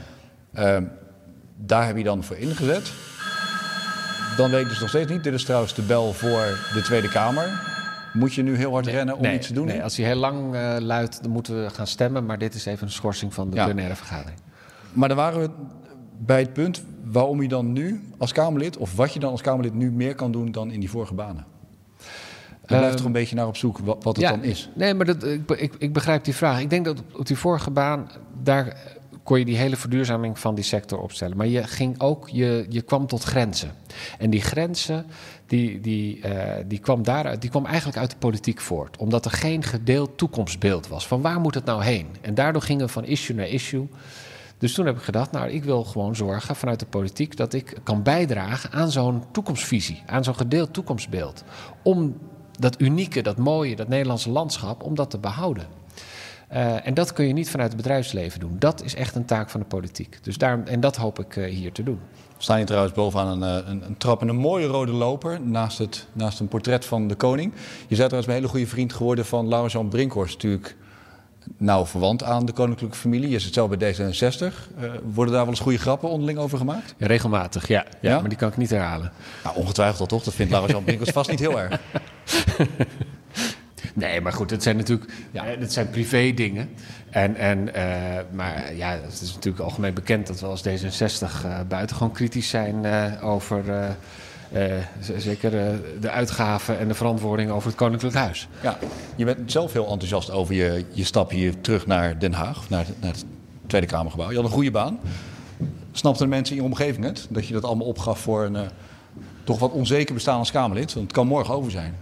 Uh, 0.56 0.78
daar 1.56 1.86
heb 1.86 1.98
je 1.98 2.04
dan 2.04 2.24
voor 2.24 2.36
ingezet. 2.36 2.92
Dan 4.38 4.50
weet 4.50 4.62
je 4.62 4.68
dus 4.68 4.80
nog 4.80 4.90
steeds 4.90 5.12
niet. 5.12 5.24
Dit 5.24 5.34
is 5.34 5.44
trouwens 5.44 5.74
de 5.74 5.82
bel 5.82 6.14
voor 6.14 6.60
de 6.74 6.82
Tweede 6.84 7.10
Kamer. 7.10 7.72
Moet 8.14 8.34
je 8.34 8.44
nu 8.44 8.56
heel 8.56 8.72
hard 8.72 8.88
rennen 8.88 9.18
om 9.18 9.26
iets 9.26 9.48
te 9.48 9.54
doen? 9.54 9.66
Nee, 9.66 9.84
als 9.84 9.98
hij 9.98 10.06
heel 10.06 10.16
lang 10.16 10.56
uh, 10.56 10.76
luidt, 10.80 11.24
dan 11.24 11.32
moeten 11.32 11.64
we 11.64 11.70
gaan 11.70 11.88
stemmen. 11.88 12.26
Maar 12.26 12.38
dit 12.38 12.54
is 12.54 12.66
even 12.66 12.86
een 12.86 12.94
schorsing 12.94 13.34
van 13.34 13.50
de 13.50 13.56
ja. 13.56 13.66
plenaire 13.66 13.96
vergadering. 13.96 14.40
Maar 14.92 15.08
dan 15.08 15.18
waren 15.18 15.40
we 15.42 15.50
bij 16.26 16.40
het 16.40 16.54
punt 16.54 16.84
waarom 17.04 17.42
je 17.42 17.48
dan 17.48 17.74
nu 17.74 18.04
als 18.18 18.32
Kamerlid... 18.32 18.78
of 18.78 18.96
wat 18.96 19.14
je 19.14 19.20
dan 19.20 19.32
als 19.32 19.42
Kamerlid 19.42 19.74
nu 19.74 19.92
meer 19.92 20.16
kan 20.16 20.32
doen 20.32 20.52
dan 20.52 20.72
in 20.72 20.80
die 20.80 20.90
vorige 20.90 21.14
banen. 21.14 21.46
Daar 22.66 22.80
blijft 22.80 22.98
toch 22.98 23.06
een 23.06 23.12
beetje 23.12 23.36
naar 23.36 23.48
op 23.48 23.58
zoek 23.58 23.78
wat, 23.78 24.04
het 24.04 24.20
dan 24.20 24.44
is. 24.44 24.70
Nee, 24.76 24.94
maar 24.94 25.06
dat, 25.06 25.24
ik, 25.24 25.52
ik, 25.52 25.74
ik, 25.78 25.94
begrijp 25.94 26.24
die 26.24 26.36
vraag. 26.36 26.62
Ik 26.62 26.70
denk 26.70 26.86
dat 26.86 27.04
op 27.14 27.26
die 27.28 27.38
vorige 27.38 27.72
baan, 27.72 28.10
daar 28.44 28.78
kon 29.24 29.40
je 29.40 29.46
die 29.46 29.58
hele 29.58 29.76
verduurzaming 29.76 30.40
van 30.40 30.56
die 30.56 30.64
sector 30.64 31.00
opstellen. 31.00 31.38
Maar 31.38 31.48
je 31.48 31.64
ging 31.64 32.00
ook, 32.00 32.30
je, 32.30 32.66
je 32.70 32.82
kwam 32.82 33.08
tot 33.08 33.24
grenzen. 33.24 33.72
En 34.18 34.30
die 34.30 34.42
grenzen, 34.42 35.06
die, 35.48 35.82
die, 35.82 36.18
uh, 36.26 36.42
die, 36.68 36.80
kwam 36.80 37.04
daaruit, 37.04 37.42
die 37.42 37.50
kwam 37.50 37.66
eigenlijk 37.66 37.98
uit 37.98 38.10
de 38.10 38.18
politiek 38.18 38.62
voort. 38.62 38.98
Omdat 38.98 39.26
er 39.26 39.32
geen 39.32 39.64
gedeeld 39.64 40.18
toekomstbeeld 40.18 40.88
was. 40.88 41.08
Van 41.08 41.22
waar 41.22 41.40
moet 41.40 41.56
het 41.56 41.66
nou 41.66 41.84
heen? 41.84 42.08
En 42.22 42.34
daardoor 42.34 42.62
gingen 42.62 42.86
we 42.86 42.92
van 42.92 43.06
issue 43.06 43.36
naar 43.36 43.48
issue. 43.48 43.88
Dus 44.64 44.74
toen 44.74 44.86
heb 44.86 44.98
ik 44.98 45.04
gedacht, 45.04 45.32
nou, 45.32 45.50
ik 45.50 45.64
wil 45.64 45.84
gewoon 45.84 46.16
zorgen 46.16 46.56
vanuit 46.56 46.80
de 46.80 46.86
politiek 46.86 47.38
dat 47.38 47.54
ik 47.54 47.78
kan 47.84 48.04
bijdragen 48.04 48.72
aan 48.72 48.92
zo'n 48.92 49.24
toekomstvisie, 49.32 50.04
aan 50.06 50.24
zo'n 50.24 50.36
gedeeld 50.36 50.74
toekomstbeeld. 50.74 51.44
Om 51.82 52.18
dat 52.60 52.82
unieke, 52.82 53.22
dat 53.22 53.38
mooie, 53.38 53.76
dat 53.76 53.88
Nederlandse 53.88 54.30
landschap, 54.30 54.84
om 54.84 54.96
dat 54.96 55.10
te 55.10 55.18
behouden. 55.18 55.66
Uh, 56.54 56.88
en 56.88 56.94
dat 56.94 57.14
kun 57.14 57.28
je 57.28 57.34
niet 57.34 57.50
vanuit 57.50 57.72
het 57.72 57.82
bedrijfsleven 57.82 58.40
doen. 58.40 58.56
Dat 58.60 58.84
is 58.84 58.96
echt 58.96 59.16
een 59.16 59.26
taak 59.26 59.50
van 59.50 59.60
de 59.60 59.66
politiek. 59.66 60.20
Dus 60.22 60.38
daar, 60.38 60.64
en 60.64 60.80
dat 60.80 60.96
hoop 60.96 61.20
ik 61.20 61.36
uh, 61.36 61.46
hier 61.46 61.72
te 61.72 61.84
doen. 61.84 62.00
Staan 62.38 62.60
je 62.60 62.66
trouwens 62.66 62.94
bovenaan 62.94 63.42
een, 63.42 63.64
eh, 63.64 63.70
een, 63.70 63.86
een 63.86 63.98
trap 63.98 64.22
en 64.22 64.28
een 64.28 64.36
mooie 64.36 64.68
rode 64.68 64.92
loper 64.92 65.42
naast, 65.42 65.78
het, 65.78 66.08
naast 66.14 66.40
een 66.40 66.48
portret 66.48 66.86
van 66.86 67.08
de 67.08 67.16
koning. 67.16 67.54
Je 67.88 67.96
bent 67.96 67.98
trouwens 67.98 68.28
een 68.28 68.34
hele 68.34 68.48
goede 68.48 68.68
vriend 68.68 68.94
geworden 68.94 69.26
van 69.26 69.48
Laurens-Jan 69.48 69.90
Brinkhorst, 69.90 70.34
natuurlijk 70.34 70.76
nauw 71.58 71.86
verwant 71.86 72.24
aan 72.24 72.46
de 72.46 72.52
koninklijke 72.52 72.98
familie. 72.98 73.30
Je 73.30 73.40
zit 73.40 73.54
zelf 73.54 73.70
bij 73.70 73.96
D66. 73.96 74.40
Uh, 74.40 74.92
worden 75.14 75.34
daar 75.34 75.44
wel 75.44 75.54
eens 75.54 75.60
goede 75.60 75.78
grappen 75.78 76.10
onderling 76.10 76.38
over 76.38 76.58
gemaakt? 76.58 76.96
Ja, 76.98 77.08
regelmatig, 77.08 77.68
ja. 77.68 77.86
ja, 78.02 78.10
ja. 78.10 78.20
Maar 78.20 78.30
die 78.30 78.38
kan 78.38 78.50
ik 78.50 78.58
niet 78.58 78.70
herhalen. 78.70 79.12
Nou, 79.44 79.56
ongetwijfeld 79.56 80.10
toch? 80.10 80.24
Dat 80.24 80.34
vindt 80.34 80.52
Laurens-Jan 80.52 80.84
Brinkhorst 80.84 81.14
vast 81.14 81.30
niet 81.30 81.40
heel 81.40 81.60
erg. 81.60 81.80
Nee, 83.94 84.22
maar 84.22 84.34
goed, 84.34 84.50
het 84.50 84.64
zijn 84.64 84.78
natuurlijk 84.78 85.12
ja, 85.32 85.46
het 85.46 85.74
zijn 85.74 85.90
privé 85.90 86.32
dingen. 86.36 86.70
En, 87.10 87.36
en, 87.36 87.68
uh, 87.68 87.74
maar 88.32 88.76
ja, 88.76 88.90
het 88.90 89.22
is 89.22 89.34
natuurlijk 89.34 89.64
algemeen 89.64 89.94
bekend 89.94 90.28
dat 90.28 90.40
we 90.40 90.46
als 90.46 90.64
D66 90.68 91.46
uh, 91.46 91.60
buitengewoon 91.68 92.12
kritisch 92.12 92.50
zijn 92.50 92.84
uh, 92.86 93.24
over 93.24 93.64
zeker 95.18 95.52
de 96.00 96.10
uitgaven 96.10 96.80
en 96.80 96.88
de 96.88 96.94
verantwoording 96.94 97.52
over 97.52 97.68
het 97.68 97.78
Koninklijk 97.78 98.16
Huis. 98.16 98.48
Ja, 98.62 98.78
je 99.16 99.26
bent 99.26 99.52
zelf 99.52 99.74
heel 99.74 99.88
enthousiast 99.88 100.32
over 100.32 100.56
je, 100.56 100.86
je 100.92 101.04
stap 101.04 101.30
hier 101.30 101.62
terug 101.62 101.88
naar 101.88 102.20
Den 102.20 102.34
Haag, 102.34 102.70
naar, 102.70 102.86
naar 103.00 103.12
het 103.12 103.26
Tweede 103.68 103.88
Kamergebouw. 103.88 104.30
Je 104.30 104.36
had 104.36 104.46
een 104.46 104.52
goede 104.52 104.72
baan. 104.72 105.00
Snapten 105.92 106.24
de 106.24 106.30
mensen 106.30 106.56
in 106.56 106.62
je 106.62 106.68
omgeving 106.68 107.06
het? 107.06 107.28
Dat 107.30 107.48
je 107.48 107.54
dat 107.54 107.64
allemaal 107.64 107.88
opgaf 107.88 108.20
voor 108.20 108.44
een 108.44 108.70
toch 109.44 109.60
wat 109.60 109.72
onzeker 109.72 110.14
bestaan 110.14 110.38
als 110.38 110.52
Kamerlid? 110.52 110.94
Want 110.94 111.06
het 111.06 111.16
kan 111.16 111.28
morgen 111.28 111.54
over 111.54 111.72
zijn. 111.72 111.96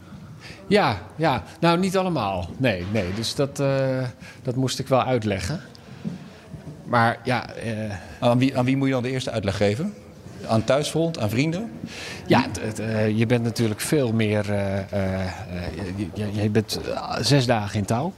Ja, 0.68 0.98
ja, 1.16 1.44
nou 1.60 1.80
niet 1.80 1.98
allemaal. 1.98 2.50
Nee, 2.58 2.86
nee. 2.92 3.14
Dus 3.14 3.36
dat, 3.36 3.60
uh, 3.60 4.04
dat 4.44 4.56
moest 4.56 4.80
ik 4.80 4.88
wel 4.88 5.04
uitleggen. 5.04 5.60
Maar 6.84 7.20
ja. 7.24 7.46
Uh, 7.66 7.94
aan, 8.20 8.38
wie, 8.38 8.58
aan 8.58 8.66
wie 8.66 8.78
moet 8.78 8.88
je 8.88 8.94
dan 8.94 9.04
de 9.04 9.10
eerste 9.10 9.32
uitleg 9.32 9.58
geven? 9.58 9.94
Aan 10.48 10.64
thuisfront, 10.64 11.20
aan 11.20 11.30
vrienden? 11.30 11.72
Ja, 12.28 12.46
uh, 12.80 13.18
je 13.18 13.26
bent 13.26 13.44
natuurlijk 13.44 13.82
veel 13.82 14.14
meer. 14.14 14.46
je, 16.14 16.42
je, 16.42 16.50
bent 16.50 16.80
zes 17.22 17.46
dagen 17.46 17.80
in 17.80 17.86
touw. 17.86 18.14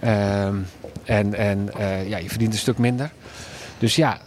Ehm, 0.00 0.56
en 1.04 1.34
en 1.34 1.70
ja, 2.06 2.18
je 2.18 2.28
verdient 2.28 2.52
een 2.52 2.58
stuk 2.58 2.78
minder. 2.78 3.10
Dus 3.78 3.96
ja, 3.96 4.18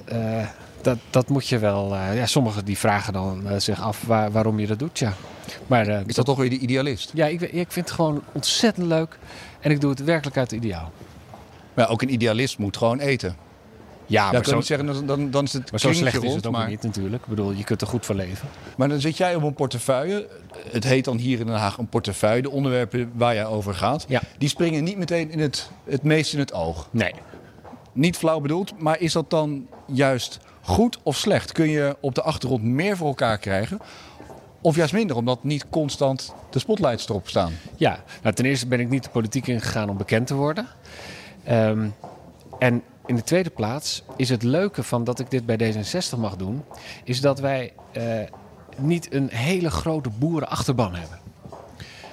dat, 0.82 0.98
dat 1.10 1.30
moet 1.30 1.48
je 1.48 1.60
wel. 1.60 1.96
ja, 1.96 2.26
sommigen 2.26 2.66
die 2.66 2.78
vragen 2.78 3.14
dan 3.14 3.44
zich 3.58 3.82
af 3.82 4.04
waar, 4.06 4.32
waarom 4.32 4.60
je 4.60 4.68
dat 4.68 4.80
doet. 4.80 5.00
Ja. 5.00 5.14
Maar, 5.68 5.88
uh, 5.88 6.00
is 6.06 6.16
dat 6.16 6.26
toch 6.26 6.38
weer 6.38 6.50
de 6.50 6.58
idealist? 6.58 7.12
Ja, 7.14 7.26
ik, 7.26 7.42
ik 7.42 7.72
vind 7.72 7.86
het 7.86 7.92
gewoon 7.92 8.24
ontzettend 8.32 8.88
leuk. 8.88 9.18
En 9.60 9.72
ik 9.72 9.82
doe 9.82 9.90
het 9.90 10.04
werkelijk 10.04 10.38
uit 10.38 10.52
het 10.52 10.64
ideaal. 10.64 10.92
Maar 11.74 11.90
ook 11.90 12.02
een 12.02 12.14
idealist 12.14 12.58
moet 12.58 12.78
gewoon 12.78 13.00
eten. 13.00 13.36
Ja, 14.12 14.32
maar 14.32 14.46
zo, 14.46 14.62
zeggen, 14.62 15.06
dan, 15.08 15.32
dan 15.32 15.44
is 15.44 15.54
het 15.54 15.72
maar 15.72 15.80
zo 15.80 15.94
slecht 15.94 16.16
rond, 16.16 16.28
is 16.28 16.36
het 16.36 16.46
ook 16.48 16.54
maar... 16.54 16.68
niet 16.68 16.84
natuurlijk. 16.84 17.24
Ik 17.24 17.30
bedoel, 17.30 17.52
je 17.52 17.64
kunt 17.64 17.82
er 17.82 17.88
goed 17.88 18.06
van 18.06 18.16
leven. 18.16 18.48
Maar 18.78 18.90
dan 18.90 19.00
zit 19.00 19.18
jij 19.18 19.36
op 19.36 19.44
een 19.44 19.54
portefeuille. 19.54 20.28
Het 20.72 20.84
heet 20.84 21.06
dan 21.06 21.18
hier 21.18 21.40
in 21.40 21.46
Den 21.46 21.56
Haag 21.56 21.78
een 21.78 21.88
portefeuille. 21.88 22.42
De 22.42 22.52
onderwerpen 22.52 23.12
waar 23.14 23.34
jij 23.34 23.46
over 23.46 23.74
gaat. 23.74 24.06
Ja. 24.08 24.22
Die 24.38 24.50
springen 24.50 24.84
niet 24.84 24.98
meteen 24.98 25.32
in 25.32 25.40
het, 25.40 25.70
het 25.84 26.04
meest 26.04 26.34
in 26.34 26.40
het 26.40 26.54
oog. 26.54 26.88
Nee. 26.92 27.14
Niet 27.94 28.18
flauw 28.18 28.40
bedoeld, 28.40 28.80
maar 28.80 29.00
is 29.00 29.14
dat 29.14 29.30
dan 29.30 29.68
juist 29.86 30.40
goed 30.62 30.98
of 31.04 31.18
slecht? 31.18 31.52
Kun 31.52 31.70
je 31.70 31.98
op 32.00 32.16
de 32.16 32.22
achtergrond 32.22 32.64
meer 32.64 32.98
voor 32.98 33.08
elkaar 33.08 33.38
krijgen? 33.38 33.80
Of 34.62 34.76
juist 34.76 34.94
minder, 34.94 35.16
omdat 35.16 35.44
niet 35.44 35.66
constant 35.70 36.34
de 36.50 36.60
spotlights 36.60 37.10
erop 37.10 37.30
staan? 37.30 37.54
Ja, 37.76 38.00
nou, 38.22 38.36
ten 38.36 38.46
eerste 38.46 38.68
ben 38.68 38.80
ik 38.80 38.90
niet 38.90 39.04
de 39.04 39.10
politiek 39.10 39.48
ingegaan 39.48 39.90
om 39.90 39.98
bekend 39.98 40.28
te 40.28 40.34
worden. 40.34 40.68
Um, 41.50 41.94
en 42.60 42.84
in 43.12 43.18
de 43.18 43.24
tweede 43.24 43.50
plaats 43.50 44.04
is 44.16 44.30
het 44.30 44.44
leuke 44.44 44.84
van 44.84 45.04
dat 45.04 45.20
ik 45.20 45.32
dit 45.32 45.46
bij 45.46 45.58
D66 45.58 46.18
mag 46.18 46.36
doen, 46.36 46.64
is 47.04 47.22
dat 47.22 47.40
wij 47.40 47.74
uh, 47.98 48.04
niet 48.78 49.14
een 49.14 49.30
hele 49.30 49.72
grote 49.72 50.10
boerenachterban 50.10 50.96
hebben. 50.96 51.20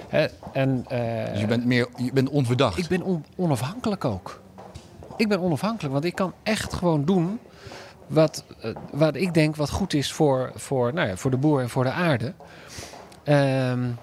He, 0.07 0.27
en, 0.53 0.85
uh, 0.91 1.31
dus 1.31 1.39
je 1.39 1.45
bent, 1.47 1.65
meer, 1.65 1.87
je 1.97 2.13
bent 2.13 2.29
onverdacht? 2.29 2.77
Ik 2.77 2.87
ben 2.87 3.01
on 3.01 3.25
onafhankelijk 3.35 4.05
ook. 4.05 4.41
Ik 5.17 5.27
ben 5.27 5.39
onafhankelijk, 5.39 5.93
want 5.93 6.05
ik 6.05 6.15
kan 6.15 6.33
echt 6.43 6.73
gewoon 6.73 7.05
doen 7.05 7.39
wat, 8.07 8.43
uh, 8.65 8.75
wat 8.91 9.15
ik 9.15 9.33
denk 9.33 9.55
wat 9.55 9.69
goed 9.69 9.93
is 9.93 10.11
voor, 10.11 10.51
voor, 10.55 10.93
nou 10.93 11.07
ja, 11.07 11.15
voor 11.15 11.31
de 11.31 11.37
boer 11.37 11.61
en 11.61 11.69
voor 11.69 11.83
de 11.83 11.91
aarde. 11.91 12.33
Um, 13.25 13.97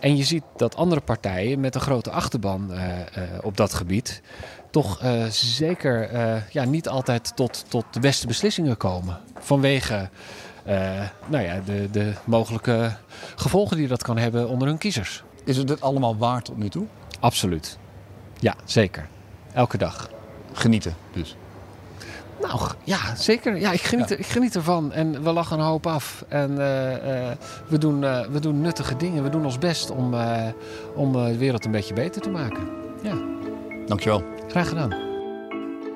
en 0.00 0.16
je 0.16 0.24
ziet 0.24 0.44
dat 0.56 0.76
andere 0.76 1.00
partijen 1.00 1.60
met 1.60 1.74
een 1.74 1.80
grote 1.80 2.10
achterban 2.10 2.68
uh, 2.70 2.78
uh, 2.78 3.22
op 3.42 3.56
dat 3.56 3.74
gebied 3.74 4.22
toch 4.72 5.00
zeker 5.30 6.10
ja, 6.50 6.64
niet 6.64 6.88
altijd 6.88 7.36
tot, 7.36 7.64
tot 7.68 7.84
de 7.90 8.00
beste 8.00 8.26
beslissingen 8.26 8.76
komen. 8.76 9.18
Vanwege 9.38 10.08
nou 11.26 11.42
ja, 11.44 11.60
de, 11.64 11.90
de 11.90 12.12
mogelijke 12.24 12.92
gevolgen 13.36 13.76
die 13.76 13.88
dat 13.88 14.02
kan 14.02 14.18
hebben 14.18 14.48
onder 14.48 14.68
hun 14.68 14.78
kiezers. 14.78 15.22
Is 15.44 15.56
het 15.56 15.68
dit 15.68 15.80
allemaal 15.80 16.16
waard 16.16 16.44
tot 16.44 16.56
nu 16.56 16.68
toe? 16.68 16.86
Absoluut. 17.20 17.78
Ja, 18.38 18.54
zeker. 18.64 19.08
Elke 19.52 19.78
dag. 19.78 20.10
Genieten 20.52 20.94
dus. 21.12 21.36
Nou 22.40 22.60
ja, 22.84 23.14
zeker. 23.16 23.56
Ja, 23.56 23.72
ik 23.72 23.80
geniet, 23.80 24.08
ja. 24.08 24.16
ik 24.16 24.26
geniet 24.26 24.56
ervan. 24.56 24.92
En 24.92 25.22
we 25.22 25.32
lachen 25.32 25.58
een 25.58 25.64
hoop 25.64 25.86
af. 25.86 26.24
En 26.28 26.50
uh, 26.50 26.90
uh, 26.90 27.30
we, 27.68 27.78
doen, 27.78 28.02
uh, 28.02 28.26
we 28.26 28.40
doen 28.40 28.60
nuttige 28.60 28.96
dingen. 28.96 29.22
We 29.22 29.28
doen 29.28 29.44
ons 29.44 29.58
best 29.58 29.90
om, 29.90 30.14
om 30.94 31.12
de 31.12 31.36
wereld 31.38 31.64
een 31.64 31.70
beetje 31.70 31.94
beter 31.94 32.22
te 32.22 32.30
maken. 32.30 32.68
Ja. 33.02 33.14
Dankjewel. 33.86 34.31
Graag 34.52 34.68
gedaan. 34.68 34.92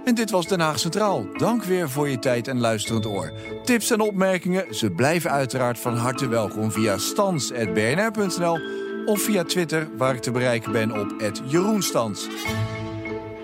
En 0.04 0.14
dit 0.14 0.30
was 0.30 0.46
Den 0.46 0.60
Haag 0.60 0.78
Centraal. 0.78 1.26
Dank 1.32 1.64
weer 1.64 1.90
voor 1.90 2.08
je 2.08 2.18
tijd 2.18 2.48
en 2.48 2.60
luisterend 2.60 3.06
oor. 3.06 3.32
Tips 3.64 3.90
en 3.90 4.00
opmerkingen, 4.00 4.74
ze 4.74 4.90
blijven 4.90 5.30
uiteraard 5.30 5.78
van 5.78 5.96
harte 5.96 6.28
welkom 6.28 6.72
via 6.72 6.98
stans.bnr.nl 6.98 8.58
of 9.06 9.20
via 9.20 9.44
Twitter, 9.44 9.88
waar 9.96 10.14
ik 10.14 10.20
te 10.20 10.30
bereiken 10.30 10.72
ben 10.72 11.00
op 11.00 11.14
@jeroenstans. 11.44 12.28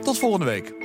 Tot 0.02 0.18
volgende 0.18 0.46
week. 0.46 0.81